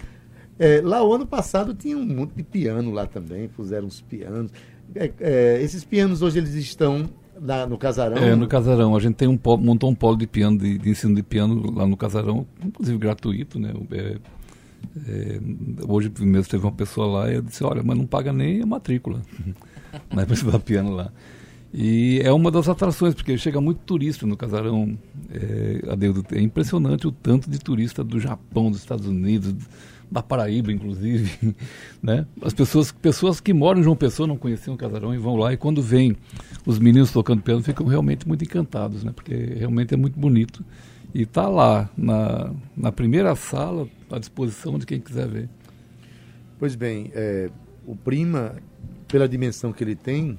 É, 0.58 0.80
lá 0.82 1.02
o 1.02 1.12
ano 1.12 1.26
passado 1.26 1.74
tinha 1.74 1.96
um 1.96 2.04
monte 2.04 2.34
de 2.34 2.42
piano 2.42 2.90
lá 2.92 3.06
também, 3.06 3.48
puseram 3.48 3.86
uns 3.86 4.00
pianos. 4.00 4.52
É, 4.94 5.10
é, 5.20 5.62
esses 5.62 5.84
pianos 5.84 6.22
hoje 6.22 6.38
eles 6.38 6.54
estão 6.54 7.08
na- 7.40 7.66
no 7.66 7.76
casarão. 7.76 8.16
É, 8.16 8.34
no 8.36 8.46
Casarão. 8.46 8.94
A 8.94 9.00
gente 9.00 9.14
tem 9.16 9.26
um 9.28 9.38
montou 9.58 9.90
um 9.90 9.94
polo 9.94 10.16
de 10.16 10.26
piano, 10.26 10.56
de, 10.58 10.78
de 10.78 10.90
ensino 10.90 11.14
de 11.14 11.22
piano 11.22 11.72
lá 11.74 11.86
no 11.86 11.96
Casarão, 11.96 12.46
inclusive 12.64 12.96
gratuito, 12.98 13.58
né? 13.58 13.72
É, 13.90 14.16
é, 15.06 15.40
hoje 15.86 16.10
mesmo 16.20 16.50
teve 16.50 16.64
uma 16.64 16.72
pessoa 16.72 17.06
lá 17.06 17.30
e 17.30 17.34
eu 17.34 17.42
disse, 17.42 17.64
olha, 17.64 17.82
mas 17.82 17.96
não 17.96 18.06
paga 18.06 18.32
nem 18.32 18.62
a 18.62 18.66
matrícula. 18.66 19.22
para 20.08 20.32
estudar 20.32 20.58
piano 20.60 20.90
lá. 20.90 21.12
E 21.76 22.20
é 22.22 22.32
uma 22.32 22.52
das 22.52 22.68
atrações, 22.68 23.14
porque 23.14 23.36
chega 23.36 23.60
muito 23.60 23.78
turista 23.78 24.24
no 24.26 24.36
Casarão. 24.36 24.96
É, 25.32 25.80
é 26.36 26.40
impressionante 26.40 27.06
o 27.06 27.10
tanto 27.10 27.50
de 27.50 27.58
turista 27.58 28.04
do 28.04 28.20
Japão, 28.20 28.70
dos 28.70 28.78
Estados 28.78 29.06
Unidos, 29.06 29.52
da 30.10 30.22
Paraíba, 30.22 30.72
inclusive. 30.72 31.54
Né? 32.00 32.26
As 32.42 32.52
pessoas, 32.52 32.92
pessoas 32.92 33.40
que 33.40 33.54
moram 33.54 33.80
em 33.80 33.82
João 33.82 33.96
Pessoa 33.96 34.26
não 34.26 34.36
conheciam 34.36 34.74
o 34.74 34.76
Casarão 34.76 35.14
e 35.14 35.16
vão 35.16 35.36
lá, 35.36 35.54
e 35.54 35.56
quando 35.56 35.80
vêm 35.80 36.14
os 36.66 36.78
meninos 36.78 37.10
tocando 37.10 37.40
piano, 37.40 37.62
ficam 37.62 37.86
realmente 37.86 38.28
muito 38.28 38.44
encantados, 38.44 39.02
né? 39.02 39.10
porque 39.10 39.34
realmente 39.34 39.94
é 39.94 39.96
muito 39.96 40.20
bonito. 40.20 40.62
E 41.14 41.22
está 41.22 41.48
lá, 41.48 41.88
na, 41.96 42.50
na 42.76 42.90
primeira 42.90 43.34
sala, 43.36 43.86
à 44.10 44.18
disposição 44.18 44.78
de 44.78 44.84
quem 44.84 45.00
quiser 45.00 45.28
ver. 45.28 45.48
Pois 46.58 46.74
bem, 46.74 47.10
é, 47.14 47.48
o 47.86 47.94
Prima, 47.94 48.56
pela 49.06 49.28
dimensão 49.28 49.72
que 49.72 49.84
ele 49.84 49.94
tem, 49.94 50.36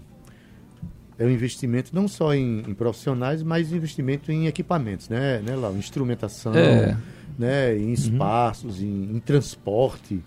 é 1.17 1.25
um 1.25 1.29
investimento 1.29 1.95
não 1.95 2.07
só 2.07 2.33
em, 2.33 2.59
em 2.67 2.73
profissionais, 2.73 3.41
mas 3.41 3.71
investimento 3.71 4.31
em 4.31 4.47
equipamentos, 4.47 5.07
né, 5.07 5.41
né 5.41 5.55
lá, 5.55 5.71
instrumentação, 5.71 6.53
É. 6.53 6.97
né, 7.39 7.77
em 7.77 7.93
espaços, 7.93 8.81
em, 8.81 9.15
em 9.15 9.19
transporte. 9.19 10.21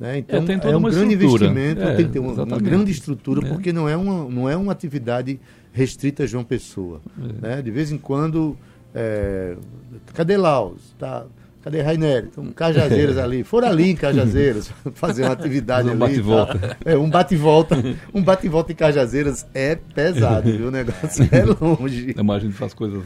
Né? 0.00 0.18
Então, 0.18 0.44
tem 0.44 0.58
toda 0.58 0.72
é 0.72 0.76
um 0.76 0.82
grande 0.82 1.14
estrutura. 1.14 1.44
investimento, 1.46 1.82
É, 1.82 1.94
tem 1.94 2.06
que 2.06 2.12
ter 2.12 2.18
uma, 2.18 2.32
uma 2.32 2.58
grande 2.58 2.90
estrutura, 2.90 3.46
É. 3.46 3.48
porque 3.50 3.72
não 3.72 3.86
é, 3.88 3.96
uma, 3.96 4.24
não 4.28 4.48
é 4.48 4.56
uma 4.56 4.72
atividade 4.72 5.38
restrita 5.70 6.24
a 6.24 6.26
João 6.26 6.44
Pessoa. 6.44 7.00
É. 7.20 7.46
Né? 7.46 7.62
De 7.62 7.70
vez 7.70 7.92
em 7.92 7.98
quando, 7.98 8.56
é, 8.94 9.56
cadê 10.14 10.36
Laos? 10.36 10.94
Tá, 10.98 11.24
cadê 11.62 11.80
Rainer? 11.82 12.28
Então, 12.30 12.46
Cajazeiras 12.52 13.18
ali. 13.18 13.42
Foram 13.44 13.68
ali 13.68 13.90
em 13.90 13.96
Cajazeiras 13.96 14.70
fazer 14.94 15.24
uma 15.24 15.32
atividade 15.32 15.88
um 15.88 15.92
ali. 15.92 15.96
e 15.96 16.00
bate-volta. 16.00 16.58
tal. 16.58 16.76
É, 16.84 16.96
um 16.96 17.08
bate-volta. 17.10 17.76
Um 18.12 18.22
bate-volta 18.22 18.72
em 18.72 18.74
Cajazeiras 18.76 19.46
é 19.54 19.76
pesado, 19.76 20.50
viu? 20.50 20.68
O 20.68 20.70
negócio 20.70 21.28
é 21.30 21.44
longe. 21.44 22.14
Mas 22.22 22.36
a 22.36 22.38
gente 22.40 22.54
faz 22.54 22.74
coisas, 22.74 23.02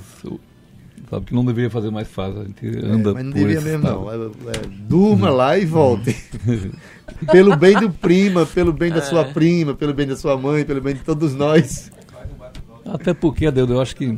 sabe, 1.11 1.27
que 1.27 1.35
não 1.35 1.45
deveria 1.45 1.71
fazer 1.71 1.91
mais 1.91 2.09
fácil. 2.09 2.41
A 2.41 2.45
gente 2.45 2.67
anda 2.85 3.11
É, 3.11 3.15
mas 3.15 3.25
não 3.25 3.37
esse 3.37 3.65
mesmo, 3.65 3.77
estado. 3.77 4.01
não. 4.01 4.11
É, 4.13 4.17
é, 4.17 4.61
durma 4.89 5.31
lá 5.31 5.59
e 5.59 5.65
volte. 5.65 6.17
pelo 7.31 7.57
bem 7.57 7.79
do 7.79 7.91
prima, 7.91 8.45
pelo 8.47 8.73
bem 8.73 8.91
da 8.91 9.01
sua 9.03 9.25
prima, 9.27 9.75
pelo 9.75 9.95
bem 9.95 10.07
da 10.07 10.17
sua 10.17 10.37
mãe, 10.37 10.65
pelo 10.65 10.81
bem 10.81 10.95
de 10.95 11.01
todos 11.03 11.35
nós. 11.35 11.91
Até 12.85 13.13
porque, 13.15 13.47
Adeudo, 13.47 13.75
eu 13.75 13.81
acho 13.81 13.97
que, 13.97 14.17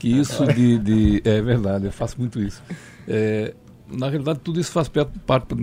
que 0.00 0.08
isso 0.08 0.44
de, 0.52 0.78
de- 0.78 1.22
É 1.24 1.40
verdade, 1.40 1.84
eu 1.86 1.92
faço 1.92 2.18
muito 2.18 2.40
isso. 2.42 2.60
É, 3.06 3.54
na 3.88 4.08
realidade, 4.08 4.40
tudo 4.42 4.58
isso 4.58 4.72
faz 4.72 4.88
parte 4.88 5.54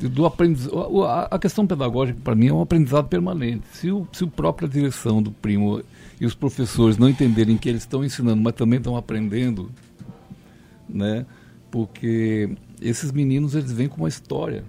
do 0.00 0.26
aprendizado. 0.26 1.04
A, 1.04 1.24
a 1.30 1.38
questão 1.38 1.66
pedagógica, 1.66 2.18
para 2.24 2.34
mim, 2.34 2.48
é 2.48 2.52
um 2.52 2.60
aprendizado 2.62 3.06
permanente. 3.06 3.64
Se 3.72 3.90
o, 3.90 4.06
se 4.12 4.24
o 4.24 4.28
própria 4.28 4.68
direção 4.68 5.22
do 5.22 5.30
primo 5.30 5.82
e 6.20 6.26
os 6.26 6.34
professores 6.34 6.96
não 6.98 7.08
entenderem 7.08 7.56
que 7.56 7.68
eles 7.68 7.82
estão 7.82 8.04
ensinando, 8.04 8.40
mas 8.42 8.54
também 8.54 8.78
estão 8.78 8.96
aprendendo, 8.96 9.70
né? 10.88 11.26
Porque 11.70 12.50
esses 12.80 13.12
meninos 13.12 13.54
eles 13.54 13.72
vêm 13.72 13.88
com 13.88 13.98
uma 13.98 14.08
história, 14.08 14.64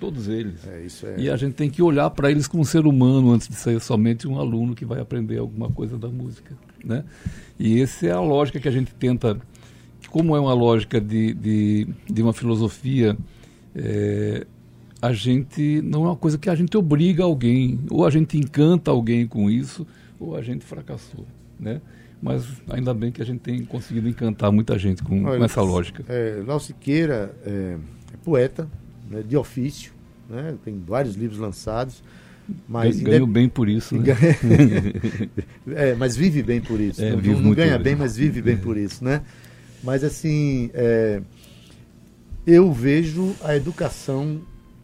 todos 0.00 0.28
eles. 0.28 0.66
É, 0.66 0.86
é. 1.08 1.20
E 1.20 1.30
a 1.30 1.36
gente 1.36 1.54
tem 1.54 1.70
que 1.70 1.82
olhar 1.82 2.10
para 2.10 2.30
eles 2.30 2.46
como 2.46 2.62
um 2.62 2.66
ser 2.66 2.86
humano 2.86 3.32
antes 3.32 3.48
de 3.48 3.54
ser 3.54 3.80
somente 3.80 4.26
um 4.28 4.38
aluno 4.38 4.74
que 4.74 4.84
vai 4.84 5.00
aprender 5.00 5.38
alguma 5.38 5.70
coisa 5.70 5.96
da 5.96 6.08
música, 6.08 6.56
né? 6.84 7.04
E 7.58 7.80
essa 7.80 8.06
é 8.06 8.12
a 8.12 8.20
lógica 8.20 8.60
que 8.60 8.68
a 8.68 8.70
gente 8.70 8.94
tenta, 8.94 9.38
como 10.10 10.36
é 10.36 10.40
uma 10.40 10.54
lógica 10.54 11.00
de, 11.00 11.34
de, 11.34 11.88
de 12.10 12.22
uma 12.22 12.32
filosofia, 12.32 13.16
é, 13.74 14.46
a 15.00 15.12
gente 15.12 15.82
não 15.82 16.04
é 16.04 16.08
uma 16.08 16.16
coisa 16.16 16.38
que 16.38 16.48
a 16.48 16.54
gente 16.54 16.76
obriga 16.76 17.24
alguém, 17.24 17.80
ou 17.90 18.06
a 18.06 18.10
gente 18.10 18.38
encanta 18.38 18.90
alguém 18.90 19.26
com 19.26 19.50
isso, 19.50 19.86
ou 20.18 20.36
a 20.36 20.42
gente 20.42 20.64
fracassou, 20.64 21.26
né? 21.58 21.80
Mas 22.22 22.46
ainda 22.70 22.94
bem 22.94 23.12
que 23.12 23.20
a 23.20 23.24
gente 23.24 23.40
tem 23.40 23.62
conseguido 23.64 24.08
encantar 24.08 24.50
muita 24.50 24.78
gente 24.78 25.02
com, 25.02 25.24
Olha, 25.24 25.38
com 25.38 25.44
essa 25.44 25.60
lógica. 25.60 26.04
É, 26.08 26.42
Lau 26.46 26.58
Siqueira 26.58 27.34
é, 27.44 27.76
é 28.14 28.16
poeta, 28.24 28.66
né, 29.10 29.22
de 29.22 29.36
ofício, 29.36 29.92
né, 30.28 30.56
tem 30.64 30.82
vários 30.86 31.16
livros 31.16 31.38
lançados. 31.38 32.02
Mas 32.68 33.00
Ganho 33.00 33.24
indep- 33.24 33.32
bem 33.32 33.48
por 33.48 33.68
isso, 33.68 33.96
né? 33.96 34.04
é, 35.74 35.94
mas 35.94 36.16
vive 36.16 36.42
bem 36.42 36.60
por 36.60 36.80
isso. 36.80 37.02
É, 37.02 37.10
não 37.10 37.40
não 37.40 37.52
ganha 37.54 37.78
bem. 37.78 37.94
mas 37.96 38.16
vive 38.16 38.42
bem 38.42 38.56
por 38.56 38.76
isso, 38.76 39.02
né? 39.04 39.22
Mas 39.82 40.04
assim, 40.04 40.70
é, 40.74 41.20
eu 42.46 42.72
vejo 42.72 43.34
a 43.42 43.56
educação 43.56 44.40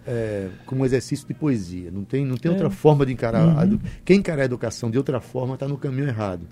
é, 0.06 0.48
como 0.66 0.82
um 0.82 0.84
exercício 0.86 1.26
de 1.28 1.34
poesia. 1.34 1.90
Não 1.90 2.04
tem, 2.04 2.24
não 2.24 2.36
tem 2.36 2.50
É. 2.50 2.52
outra 2.54 2.70
forma 2.70 3.04
de 3.04 3.12
encarar. 3.12 3.42
a 3.42 3.54
Uhum. 3.58 3.62
edu- 3.62 3.80
Quem 4.04 4.18
encarar 4.18 4.42
a 4.42 4.44
educação 4.46 4.90
de 4.90 4.96
outra 4.98 5.20
forma 5.20 5.54
está 5.54 5.68
no 5.68 5.76
caminho 5.76 6.08
errado, 6.08 6.46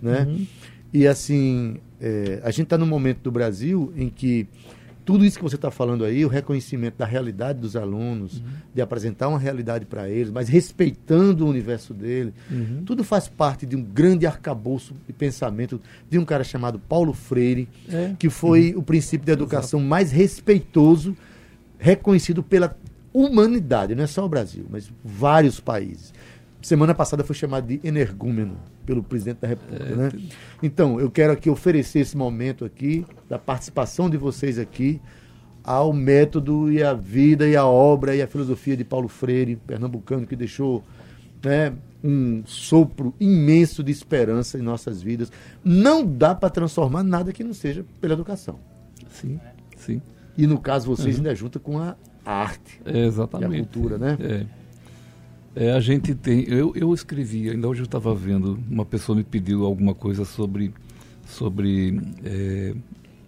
né? 0.00 0.24
Uhum. 0.28 0.46
E 0.94 1.06
assim, 1.06 1.76
é, 2.00 2.40
a 2.44 2.50
gente 2.50 2.64
está 2.64 2.78
num 2.78 2.86
momento 2.86 3.18
do 3.22 3.30
Brasil 3.32 3.92
em 3.96 4.08
que 4.08 4.46
tudo 5.04 5.24
isso 5.24 5.36
que 5.36 5.42
você 5.42 5.56
está 5.56 5.70
falando 5.70 6.04
aí, 6.04 6.24
o 6.24 6.28
reconhecimento 6.28 6.96
da 6.98 7.04
realidade 7.04 7.58
dos 7.58 7.74
alunos, 7.74 8.38
Uhum. 8.38 8.44
de 8.74 8.80
apresentar 8.80 9.28
uma 9.28 9.38
realidade 9.38 9.84
para 9.84 10.08
eles, 10.08 10.30
mas 10.30 10.48
respeitando 10.48 11.44
o 11.44 11.48
universo 11.48 11.92
dele, 11.92 12.32
Uhum. 12.50 12.82
tudo 12.84 13.02
faz 13.02 13.26
parte 13.28 13.66
de 13.66 13.74
um 13.74 13.82
grande 13.82 14.26
arcabouço 14.26 14.94
de 15.06 15.12
pensamento 15.12 15.80
de 16.08 16.18
um 16.18 16.24
cara 16.24 16.44
chamado 16.44 16.78
Paulo 16.78 17.12
Freire, 17.12 17.68
É. 17.90 18.14
que 18.18 18.30
foi 18.30 18.74
o 18.76 18.82
princípio 18.82 19.26
da 19.26 19.32
educação 19.32 19.80
mais 19.80 20.12
respeitoso, 20.12 21.16
reconhecido 21.78 22.42
pela 22.42 22.76
humanidade, 23.12 23.94
não 23.94 24.04
é 24.04 24.06
só 24.06 24.24
o 24.24 24.28
Brasil, 24.28 24.64
mas 24.70 24.90
vários 25.04 25.60
países. 25.60 26.14
Semana 26.62 26.94
passada 26.94 27.24
foi 27.24 27.34
chamado 27.34 27.66
de 27.66 27.80
energúmeno 27.82 28.56
pelo 28.86 29.02
presidente 29.02 29.38
da 29.40 29.48
República, 29.48 29.96
né? 29.96 30.10
Então, 30.62 31.00
eu 31.00 31.10
quero 31.10 31.32
aqui 31.32 31.50
oferecer 31.50 32.00
esse 32.00 32.16
momento 32.16 32.64
aqui 32.64 33.04
da 33.28 33.38
participação 33.38 34.08
de 34.08 34.16
vocês 34.16 34.58
aqui 34.58 35.00
ao 35.64 35.92
método 35.92 36.70
e 36.70 36.82
a 36.82 36.94
vida 36.94 37.48
e 37.48 37.56
a 37.56 37.66
obra 37.66 38.14
e 38.14 38.22
a 38.22 38.26
filosofia 38.26 38.76
de 38.76 38.84
Paulo 38.84 39.08
Freire, 39.08 39.56
pernambucano 39.56 40.26
que 40.26 40.36
deixou 40.36 40.84
né, 41.44 41.72
um 42.02 42.42
sopro 42.46 43.14
imenso 43.18 43.82
de 43.82 43.90
esperança 43.90 44.58
em 44.58 44.62
nossas 44.62 45.02
vidas. 45.02 45.30
Não 45.64 46.06
dá 46.06 46.34
para 46.34 46.48
transformar 46.48 47.02
nada 47.02 47.32
que 47.32 47.44
não 47.44 47.54
seja 47.54 47.84
pela 48.00 48.14
educação. 48.14 48.58
Sim, 49.08 49.40
sim. 49.76 50.00
E 50.36 50.46
no 50.46 50.58
caso 50.58 50.86
vocês 50.86 51.16
ainda 51.16 51.34
junta 51.34 51.58
com 51.58 51.78
a 51.78 51.96
arte. 52.24 52.80
É, 52.84 53.04
exatamente. 53.04 53.52
E 53.52 53.56
a 53.56 53.58
cultura, 53.58 53.98
né? 53.98 54.16
É. 54.20 54.61
É, 55.54 55.72
a 55.72 55.80
gente 55.80 56.14
tem. 56.14 56.44
Eu, 56.48 56.72
eu 56.74 56.94
escrevi, 56.94 57.50
ainda 57.50 57.68
hoje 57.68 57.82
eu 57.82 57.84
estava 57.84 58.14
vendo, 58.14 58.58
uma 58.70 58.84
pessoa 58.84 59.16
me 59.16 59.22
pediu 59.22 59.64
alguma 59.64 59.94
coisa 59.94 60.24
sobre, 60.24 60.72
sobre 61.26 62.00
é, 62.24 62.74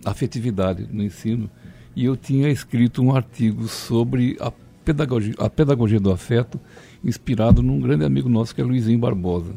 afetividade 0.04 0.88
no 0.90 1.02
ensino, 1.02 1.50
e 1.94 2.04
eu 2.06 2.16
tinha 2.16 2.48
escrito 2.48 3.02
um 3.02 3.14
artigo 3.14 3.68
sobre 3.68 4.37
a 4.40 4.50
pedagogia, 4.84 5.34
a 5.38 5.50
pedagogia 5.50 6.00
do 6.00 6.10
afeto, 6.10 6.58
inspirado 7.04 7.62
num 7.62 7.78
grande 7.78 8.04
amigo 8.04 8.28
nosso 8.28 8.54
que 8.54 8.60
é 8.60 8.64
Luizinho 8.64 8.98
Barbosa. 8.98 9.54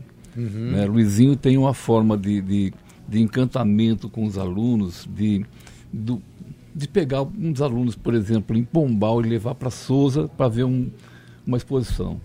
Né? 0.71 0.86
Luizinho 0.86 1.36
tem 1.36 1.58
uma 1.58 1.73
forma 1.73 2.17
de, 2.17 2.41
de, 2.41 2.73
de 3.08 3.21
encantamento 3.21 4.10
com 4.10 4.25
os 4.25 4.38
alunos, 4.38 5.08
de, 5.15 5.45
do, 5.91 6.21
de 6.75 6.88
pegar 6.88 7.23
dos 7.23 7.62
alunos, 7.62 7.95
por 7.95 8.13
exemplo, 8.13 8.56
em 8.56 8.63
Pombal 8.63 9.21
e 9.21 9.30
levar 9.30 9.56
para 9.56 9.71
Souza 9.71 10.27
para 10.27 10.47
ver 10.47 10.65
um, 10.65 10.89
uma 11.45 11.58
exposição. 11.58 12.19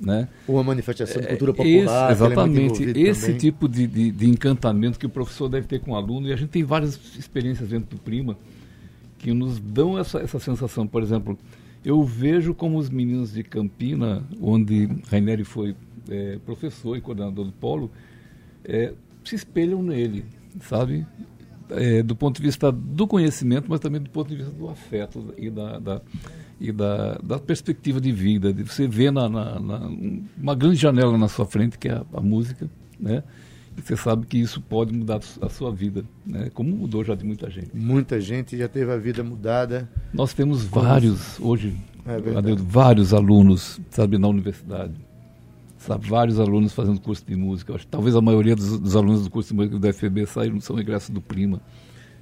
Né? 0.00 0.28
Uma 0.46 0.62
manifestação 0.62 1.20
de 1.20 1.26
É, 1.26 1.30
cultura 1.36 1.50
esse- 1.52 1.56
popular. 1.56 2.04
é 2.12 2.14
muito 2.14 2.24
exatamente, 2.24 2.62
envolvido 2.82 2.98
esse 3.00 3.20
também. 3.22 3.38
tipo 3.38 3.68
de, 3.68 3.86
de, 3.86 4.10
de 4.12 4.28
encantamento 4.28 4.98
que 4.98 5.06
o 5.06 5.08
professor 5.08 5.48
deve 5.48 5.66
ter 5.66 5.80
com 5.80 5.90
o 5.90 5.96
aluno, 5.96 6.28
e 6.28 6.32
a 6.32 6.36
gente 6.36 6.50
tem 6.50 6.62
várias 6.62 6.98
experiências 7.18 7.68
dentro 7.70 7.96
do 7.96 8.00
Prima 8.02 8.36
que 9.18 9.32
nos 9.34 9.58
dão 9.58 9.98
essa, 9.98 10.20
essa 10.20 10.38
sensação. 10.38 10.86
Por 10.86 11.02
exemplo, 11.02 11.36
eu 11.84 12.04
vejo 12.04 12.54
como 12.54 12.78
os 12.78 12.88
meninos 12.88 13.32
de 13.32 13.42
Campina, 13.42 14.22
onde 14.40 14.88
Raineri 15.10 15.42
foi 15.42 15.74
é, 16.08 16.38
professor 16.46 16.96
e 16.96 17.00
coordenador 17.00 17.44
do 17.46 17.52
polo, 17.52 17.90
é, 18.64 18.92
se 19.24 19.34
espelham 19.34 19.82
nele, 19.82 20.24
sabe? 20.60 21.04
É, 21.70 22.02
do 22.02 22.16
ponto 22.16 22.36
de 22.36 22.42
vista 22.42 22.70
do 22.72 23.06
conhecimento, 23.06 23.66
mas 23.68 23.80
também 23.80 24.00
do 24.00 24.10
ponto 24.10 24.28
de 24.28 24.36
vista 24.36 24.52
do 24.52 24.68
afeto 24.68 25.34
e 25.36 25.50
da, 25.50 25.78
da- 25.78 26.00
e 26.60 26.72
da, 26.72 27.18
da 27.22 27.38
perspectiva 27.38 28.00
de 28.00 28.10
vida. 28.10 28.52
De 28.52 28.62
você 28.64 28.86
vê 28.88 29.10
na, 29.10 29.28
na- 29.28 29.60
na- 29.60 29.90
uma 30.36 30.54
grande 30.54 30.76
janela 30.76 31.16
na 31.18 31.28
sua 31.28 31.44
frente, 31.46 31.78
que 31.78 31.88
é 31.88 31.92
a, 31.92 32.04
a 32.14 32.20
música, 32.20 32.68
né? 32.98 33.22
E 33.76 33.80
você 33.80 33.96
sabe 33.96 34.26
que 34.26 34.36
isso 34.38 34.60
pode 34.60 34.92
mudar 34.92 35.20
a 35.40 35.48
sua 35.48 35.70
vida, 35.70 36.04
né? 36.26 36.50
como 36.52 36.68
mudou 36.74 37.04
já 37.04 37.14
de 37.14 37.24
muita 37.24 37.48
gente. 37.48 37.70
Muita 37.72 38.20
gente 38.20 38.56
já 38.58 38.66
teve 38.66 38.90
a 38.90 38.96
vida 38.96 39.22
mudada. 39.22 39.88
Nós 40.12 40.34
temos 40.34 40.64
vários, 40.64 41.38
hoje, 41.38 41.76
É 42.04 42.18
vários 42.56 43.14
alunos, 43.14 43.80
sabe, 43.90 44.18
na 44.18 44.26
universidade. 44.26 44.94
Sabe, 45.88 46.06
vários 46.06 46.38
alunos 46.38 46.74
fazendo 46.74 47.00
curso 47.00 47.24
de 47.26 47.34
música. 47.34 47.74
Acho 47.74 47.86
talvez 47.86 48.14
a 48.14 48.20
maioria 48.20 48.54
dos, 48.54 48.78
dos 48.78 48.94
alunos 48.94 49.24
do 49.24 49.30
curso 49.30 49.48
de 49.48 49.56
música 49.56 49.78
do 49.78 49.92
FEB 49.94 50.26
saíram, 50.26 50.60
são 50.60 50.78
egressos 50.78 51.08
do 51.08 51.22
Prima. 51.22 51.62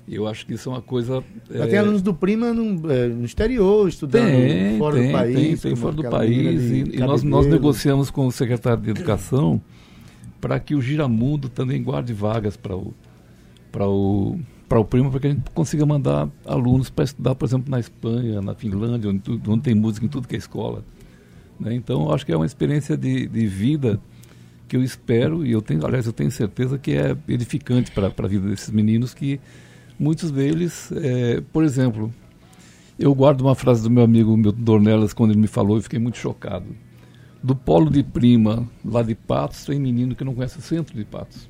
Eu 0.08 0.28
acho 0.28 0.46
que 0.46 0.54
isso 0.54 0.68
é 0.68 0.72
uma 0.72 0.80
coisa. 0.80 1.20
É, 1.50 1.66
tem 1.66 1.80
alunos 1.80 2.00
do 2.00 2.14
Prima 2.14 2.54
no, 2.54 2.92
é, 2.92 3.08
no 3.08 3.24
exterior, 3.24 3.88
estudando 3.88 4.30
tem, 4.30 4.78
fora 4.78 4.94
tem, 4.94 5.06
do 5.08 5.12
país. 5.12 5.34
tem, 5.34 5.56
tem 5.56 5.76
fora 5.76 5.94
do 5.94 6.04
país. 6.04 6.70
E, 6.70 6.96
e 6.96 6.98
nós, 7.00 7.24
nós 7.24 7.44
negociamos 7.46 8.08
com 8.08 8.28
o 8.28 8.30
secretário 8.30 8.80
de 8.80 8.90
Educação 8.90 9.60
para 10.40 10.60
que 10.60 10.76
o 10.76 10.80
Giramundo 10.80 11.48
também 11.48 11.82
guarde 11.82 12.12
vagas 12.12 12.56
para 12.56 12.76
o, 12.76 12.94
o, 13.76 14.38
o 14.70 14.84
Prima, 14.84 15.10
para 15.10 15.18
que 15.18 15.26
a 15.26 15.30
gente 15.30 15.50
consiga 15.50 15.84
mandar 15.84 16.28
alunos 16.44 16.88
para 16.88 17.04
estudar, 17.04 17.34
por 17.34 17.46
exemplo, 17.46 17.68
na 17.68 17.80
Espanha, 17.80 18.40
na 18.40 18.54
Finlândia, 18.54 19.10
onde, 19.10 19.22
onde 19.48 19.62
tem 19.62 19.74
música 19.74 20.06
em 20.06 20.08
tudo 20.08 20.28
que 20.28 20.36
é 20.36 20.38
escola. 20.38 20.84
Né? 21.58 21.74
Então, 21.74 22.12
acho 22.12 22.24
que 22.26 22.32
é 22.32 22.36
uma 22.36 22.46
experiência 22.46 22.96
de, 22.96 23.26
de 23.26 23.46
vida 23.46 24.00
que 24.68 24.76
eu 24.76 24.82
espero, 24.82 25.46
e 25.46 25.52
eu 25.52 25.62
tenho, 25.62 25.84
aliás, 25.86 26.06
eu 26.06 26.12
tenho 26.12 26.30
certeza 26.30 26.76
que 26.78 26.92
é 26.92 27.16
edificante 27.28 27.90
para 27.92 28.08
a 28.16 28.26
vida 28.28 28.48
desses 28.48 28.70
meninos, 28.70 29.14
que 29.14 29.38
muitos 29.98 30.30
deles, 30.30 30.90
é, 30.92 31.40
por 31.52 31.62
exemplo, 31.62 32.12
eu 32.98 33.14
guardo 33.14 33.42
uma 33.42 33.54
frase 33.54 33.82
do 33.82 33.90
meu 33.90 34.02
amigo 34.02 34.36
Milton 34.36 34.60
Dornelas, 34.62 35.12
quando 35.12 35.30
ele 35.30 35.40
me 35.40 35.46
falou, 35.46 35.76
eu 35.76 35.82
fiquei 35.82 35.98
muito 35.98 36.18
chocado. 36.18 36.66
Do 37.42 37.54
polo 37.54 37.90
de 37.90 38.02
prima, 38.02 38.66
lá 38.84 39.02
de 39.02 39.14
Patos, 39.14 39.64
tem 39.64 39.78
menino 39.78 40.16
que 40.16 40.24
não 40.24 40.34
conhece 40.34 40.58
o 40.58 40.62
centro 40.62 40.96
de 40.96 41.04
Patos. 41.04 41.48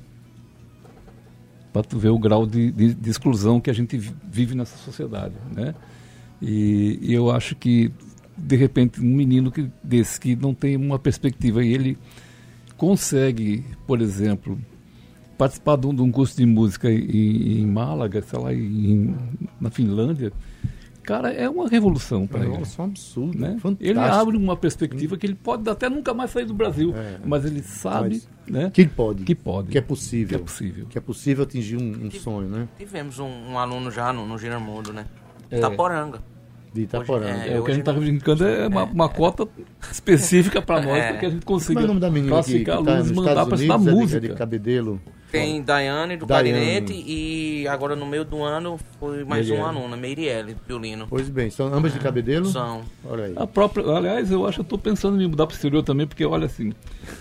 Para 1.73 1.83
tu 1.83 1.97
ver 1.97 2.09
o 2.09 2.19
grau 2.19 2.45
de, 2.45 2.71
de- 2.71 2.93
de 2.93 3.09
exclusão 3.09 3.59
que 3.59 3.69
a 3.69 3.73
gente 3.73 3.97
vi- 3.97 4.13
vive 4.29 4.55
nessa 4.55 4.77
sociedade, 4.77 5.35
né? 5.55 5.73
E, 6.41 6.99
e 7.01 7.13
eu 7.13 7.31
acho 7.31 7.55
que, 7.55 7.91
de 8.37 8.55
repente, 8.55 9.01
um 9.01 9.15
menino 9.15 9.51
que, 9.51 9.69
desse 9.83 10.19
que 10.19 10.35
não 10.35 10.53
tem 10.53 10.75
uma 10.75 10.99
perspectiva 10.99 11.63
e 11.63 11.73
ele 11.73 11.97
consegue, 12.77 13.65
por 13.85 14.01
exemplo, 14.01 14.57
participar 15.37 15.77
de 15.77 15.87
um, 15.87 15.93
de 15.95 16.01
um 16.01 16.11
curso 16.11 16.37
de 16.37 16.45
música 16.45 16.91
em, 16.91 17.59
em 17.61 17.65
Málaga, 17.65 18.21
sei 18.21 18.39
lá, 18.39 18.53
em, 18.53 19.15
na 19.59 19.69
Finlândia, 19.69 20.31
cara, 21.03 21.31
é 21.31 21.49
uma 21.49 21.67
revolução 21.67 22.27
para 22.27 22.45
ele. 22.45 22.57
Nossa, 22.57 22.81
um 22.81 22.85
absurdo. 22.85 23.37
Né? 23.39 23.57
Fantástico. 23.59 23.83
Ele 23.89 23.99
abre 23.99 24.37
uma 24.37 24.55
perspectiva 24.57 25.17
que 25.17 25.25
ele 25.25 25.35
pode 25.35 25.67
até 25.69 25.89
nunca 25.89 26.13
mais 26.13 26.31
sair 26.31 26.45
do 26.45 26.53
Brasil, 26.53 26.93
É. 26.95 27.17
mas 27.25 27.45
ele 27.45 27.61
sabe 27.63 28.09
Mas 28.09 28.29
né, 28.47 28.69
Que 28.71 28.85
pode. 28.87 29.23
que 29.23 29.33
pode. 29.35 29.69
Que 29.69 29.77
é 29.77 29.81
possível. 29.81 30.27
Que 30.29 30.35
é 30.35 30.39
possível. 30.39 30.85
Que 30.87 30.97
é 30.97 31.01
possível 31.01 31.43
atingir 31.43 31.77
um, 31.77 32.05
um 32.07 32.11
sonho, 32.11 32.49
né? 32.49 32.67
Tivemos 32.77 33.19
um, 33.19 33.27
um 33.51 33.57
aluno 33.59 33.89
já 33.91 34.11
no, 34.13 34.25
no 34.27 34.37
Giramundo, 34.37 34.91
né? 34.93 35.05
É. 35.49 35.57
Itaporanga. 35.57 36.21
De 36.77 36.83
Itaporanga. 36.83 37.39
Hoje, 37.39 37.49
É, 37.49 37.59
o 37.59 37.63
que 37.63 37.71
a 37.71 37.73
gente 37.73 37.81
está 37.81 37.93
brincando 37.93 38.45
é 38.45 38.67
uma, 38.67 38.83
uma 38.83 39.09
cota 39.09 39.47
específica 39.91 40.61
para 40.61 40.81
nós, 40.81 40.97
É. 40.97 41.07
para 41.09 41.17
que 41.17 41.25
a 41.25 41.29
gente 41.29 41.45
consiga 41.45 41.81
é 41.81 41.83
o 41.83 41.87
nome 41.87 41.99
da? 41.99 42.11
Que 42.11 42.21
classificar 42.27 42.75
tá 42.83 42.91
alunos 42.91 43.07
nos 43.07 43.11
e 43.11 43.13
mandar 43.15 43.45
para 43.45 43.55
estudar 43.55 43.73
é 43.75 43.77
de- 43.77 43.91
música. 43.91 44.17
É 44.17 44.29
de 44.29 44.35
Cabedelo. 44.35 45.01
Tem 45.31 45.61
Daiane 45.61 46.15
do 46.15 46.25
Daiane. 46.25 46.51
clarinete 46.51 46.93
e 47.05 47.67
agora 47.67 47.95
no 47.97 48.05
meio 48.05 48.23
do 48.23 48.41
ano 48.43 48.79
foi 48.97 49.25
mais 49.25 49.45
Meirelle. 49.45 49.69
uma 49.69 49.77
aluna, 49.81 49.97
Meirelle, 49.97 50.55
violino. 50.65 51.05
Pois 51.09 51.27
bem, 51.27 51.49
são 51.49 51.67
ambas 51.73 51.91
de 51.91 51.99
Cabedelo? 51.99 52.45
São. 52.45 52.81
Olha 53.03 53.25
aí. 53.25 53.33
A 53.35 53.45
própria, 53.45 53.85
aliás, 53.87 54.31
eu 54.31 54.45
acho 54.47 54.55
que 54.55 54.61
eu 54.61 54.63
estou 54.63 54.77
pensando 54.79 55.15
em 55.15 55.19
me 55.19 55.27
mudar 55.27 55.45
para 55.45 55.53
o 55.53 55.55
exterior 55.55 55.83
também, 55.83 56.07
porque 56.07 56.23
olha 56.25 56.45
assim, 56.45 56.71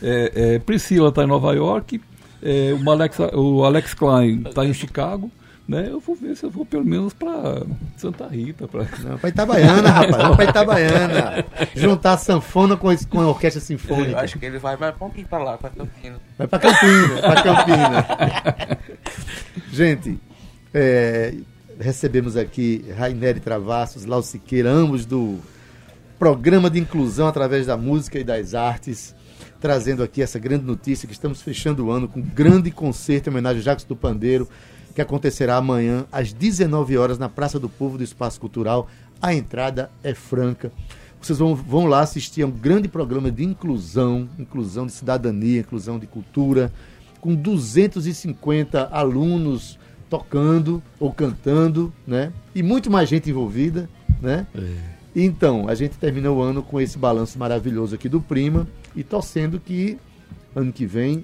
é, 0.01 0.55
é, 0.55 0.59
Priscila 0.61 1.09
está 1.09 1.25
em 1.25 1.27
Nova 1.27 1.53
York, 1.55 2.01
é, 2.43 2.77
o, 2.81 2.91
Alex, 2.91 3.19
o 3.35 3.65
Alex 3.65 3.93
Klein 3.95 4.45
está 4.47 4.65
em 4.65 4.73
Chicago, 4.73 5.29
né, 5.69 5.89
eu 5.91 5.99
vou 5.99 6.15
ver 6.15 6.37
se 6.37 6.45
eu 6.45 6.51
vou 6.51 6.65
pelo 6.65 6.85
menos 6.85 7.13
para 7.13 7.63
Santa 7.97 8.29
Rita. 8.29 8.69
Pra... 8.69 8.87
Não, 9.03 9.19
para 9.19 9.29
Itabaiana, 9.31 9.91
rapaz. 9.91 10.23
Vamos 10.23 10.37
para 10.37 10.45
Itabaiana. 10.45 11.45
Juntar 11.75 12.13
a 12.13 12.19
sanfona 12.19 12.77
com, 12.77 12.89
com 13.09 13.21
a 13.21 13.29
orquestra 13.29 13.61
sinfônica. 13.61 14.13
Eu 14.13 14.19
acho 14.19 14.39
que 14.39 14.47
ele 14.47 14.59
vai 14.59 14.77
um 14.77 14.93
pouquinho 14.93 15.27
para 15.27 15.43
lá, 15.43 15.59
para 15.59 15.71
Campinas. 15.71 16.21
Vai 16.39 16.47
para 16.47 16.59
Campinas, 16.59 17.21
para 17.21 17.43
Campinas. 17.43 18.05
Gente, 19.73 20.19
é, 20.73 21.35
recebemos 21.81 22.37
aqui 22.37 22.85
Raineri 22.97 23.41
Travassos, 23.41 24.05
Lau 24.05 24.23
Siqueira, 24.23 24.71
ambos 24.71 25.05
do 25.05 25.39
programa 26.19 26.71
de 26.71 26.79
inclusão 26.79 27.27
através 27.27 27.67
da 27.67 27.77
música 27.77 28.19
e 28.19 28.25
das 28.25 28.55
artes, 28.55 29.15
trazendo 29.61 30.03
aqui 30.03 30.23
essa 30.23 30.39
grande 30.39 30.65
notícia 30.65 31.07
que 31.07 31.13
estamos 31.13 31.43
fechando 31.43 31.87
o 31.87 31.91
ano 31.91 32.09
com 32.09 32.21
um 32.21 32.23
grande 32.23 32.71
concerto 32.71 33.29
em 33.29 33.33
homenagem 33.33 33.61
a 33.61 33.65
Jacques 33.65 33.85
do 33.85 33.97
Pandeiro, 33.97 34.49
que 34.97 35.03
acontecerá 35.03 35.59
amanhã 35.59 36.07
às 36.11 36.33
19 36.33 36.97
horas 36.97 37.19
na 37.19 37.29
Praça 37.29 37.61
do 37.61 37.69
Povo 37.69 37.99
do 37.99 38.03
Espaço 38.03 38.41
Cultural. 38.41 38.89
A 39.21 39.35
entrada 39.35 39.91
é 40.03 40.15
franca. 40.15 40.73
Vocês 41.21 41.39
vão, 41.39 41.55
vão 41.55 41.85
lá 41.85 42.01
assistir 42.01 42.41
a 42.41 42.47
um 42.47 42.51
grande 42.51 42.89
programa 42.89 43.31
de 43.31 43.45
inclusão, 43.45 44.27
inclusão 44.39 44.87
de 44.87 44.93
cidadania, 44.93 45.61
inclusão 45.61 45.99
de 45.99 46.07
cultura, 46.07 46.73
com 47.21 47.35
250 47.35 48.89
alunos 48.91 49.79
tocando 50.09 50.83
ou 50.99 51.13
cantando, 51.13 51.93
né? 52.07 52.33
E 52.55 52.63
muito 52.63 52.91
mais 52.91 53.07
gente 53.07 53.29
envolvida, 53.29 53.91
né? 54.23 54.47
É. 54.55 54.97
Então, 55.15 55.69
a 55.69 55.75
gente 55.75 55.99
terminou 55.99 56.39
o 56.39 56.43
ano 56.43 56.63
com 56.63 56.81
esse 56.81 56.97
balanço 56.97 57.39
maravilhoso 57.39 57.95
aqui 57.95 58.09
do 58.09 58.21
Prima 58.23 58.67
e 58.95 59.05
torcendo 59.05 59.61
que 59.61 59.99
ano 60.55 60.73
que 60.73 60.87
vem 60.87 61.23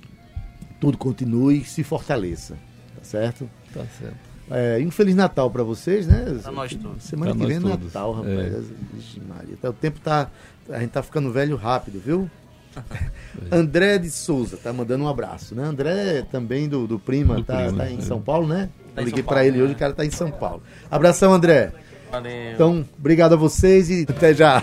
tudo 0.79 0.99
continue 0.99 1.63
e 1.63 1.65
se 1.65 1.83
fortaleça, 1.83 2.59
tá 2.97 3.03
certo? 3.03 3.49
Tá 3.73 3.85
certo. 3.99 4.33
É, 4.51 4.81
e 4.81 4.87
um 4.87 4.91
Feliz 4.91 5.15
Natal 5.15 5.51
para 5.51 5.63
vocês, 5.63 6.07
né? 6.07 6.39
Pra 6.43 6.53
nós 6.53 6.75
todos. 6.75 7.03
Semana 7.03 7.35
pra 7.35 7.41
que 7.41 7.47
vem 7.47 7.57
é 7.57 7.61
Natal, 7.61 8.13
rapaz. 8.13 8.39
É. 8.39 8.61
Vixe, 8.93 9.21
Maria. 9.21 9.55
Então, 9.55 9.71
o 9.71 9.75
tempo 9.75 10.01
tá. 10.01 10.29
A 10.69 10.81
gente 10.81 10.91
tá 10.91 11.03
ficando 11.03 11.33
velho 11.33 11.57
rápido, 11.57 12.01
viu? 12.01 12.31
André 13.51 13.99
de 13.99 14.11
Souza 14.11 14.57
tá 14.57 14.73
mandando 14.73 15.05
um 15.05 15.09
abraço, 15.09 15.55
né? 15.55 15.65
André 15.65 16.23
também 16.31 16.69
do, 16.69 16.87
do 16.87 16.99
Prima, 16.99 17.37
do 17.37 17.45
tá, 17.45 17.57
Prima, 17.65 17.79
tá 17.79 17.91
em 17.91 17.99
é. 17.99 18.01
São 18.01 18.21
Paulo, 18.21 18.47
né? 18.47 18.69
Tá 18.95 19.03
liguei 19.03 19.23
para 19.23 19.45
ele 19.45 19.59
né? 19.59 19.65
hoje, 19.65 19.73
o 19.75 19.77
cara 19.77 19.93
tá 19.93 20.05
em 20.05 20.11
São 20.11 20.31
Paulo. 20.31 20.63
Abração, 20.91 21.33
André. 21.33 21.73
Valeu. 22.11 22.53
Então, 22.53 22.85
obrigado 22.99 23.33
a 23.33 23.37
vocês 23.37 23.89
e 23.89 24.07
até 24.09 24.35
já. 24.35 24.63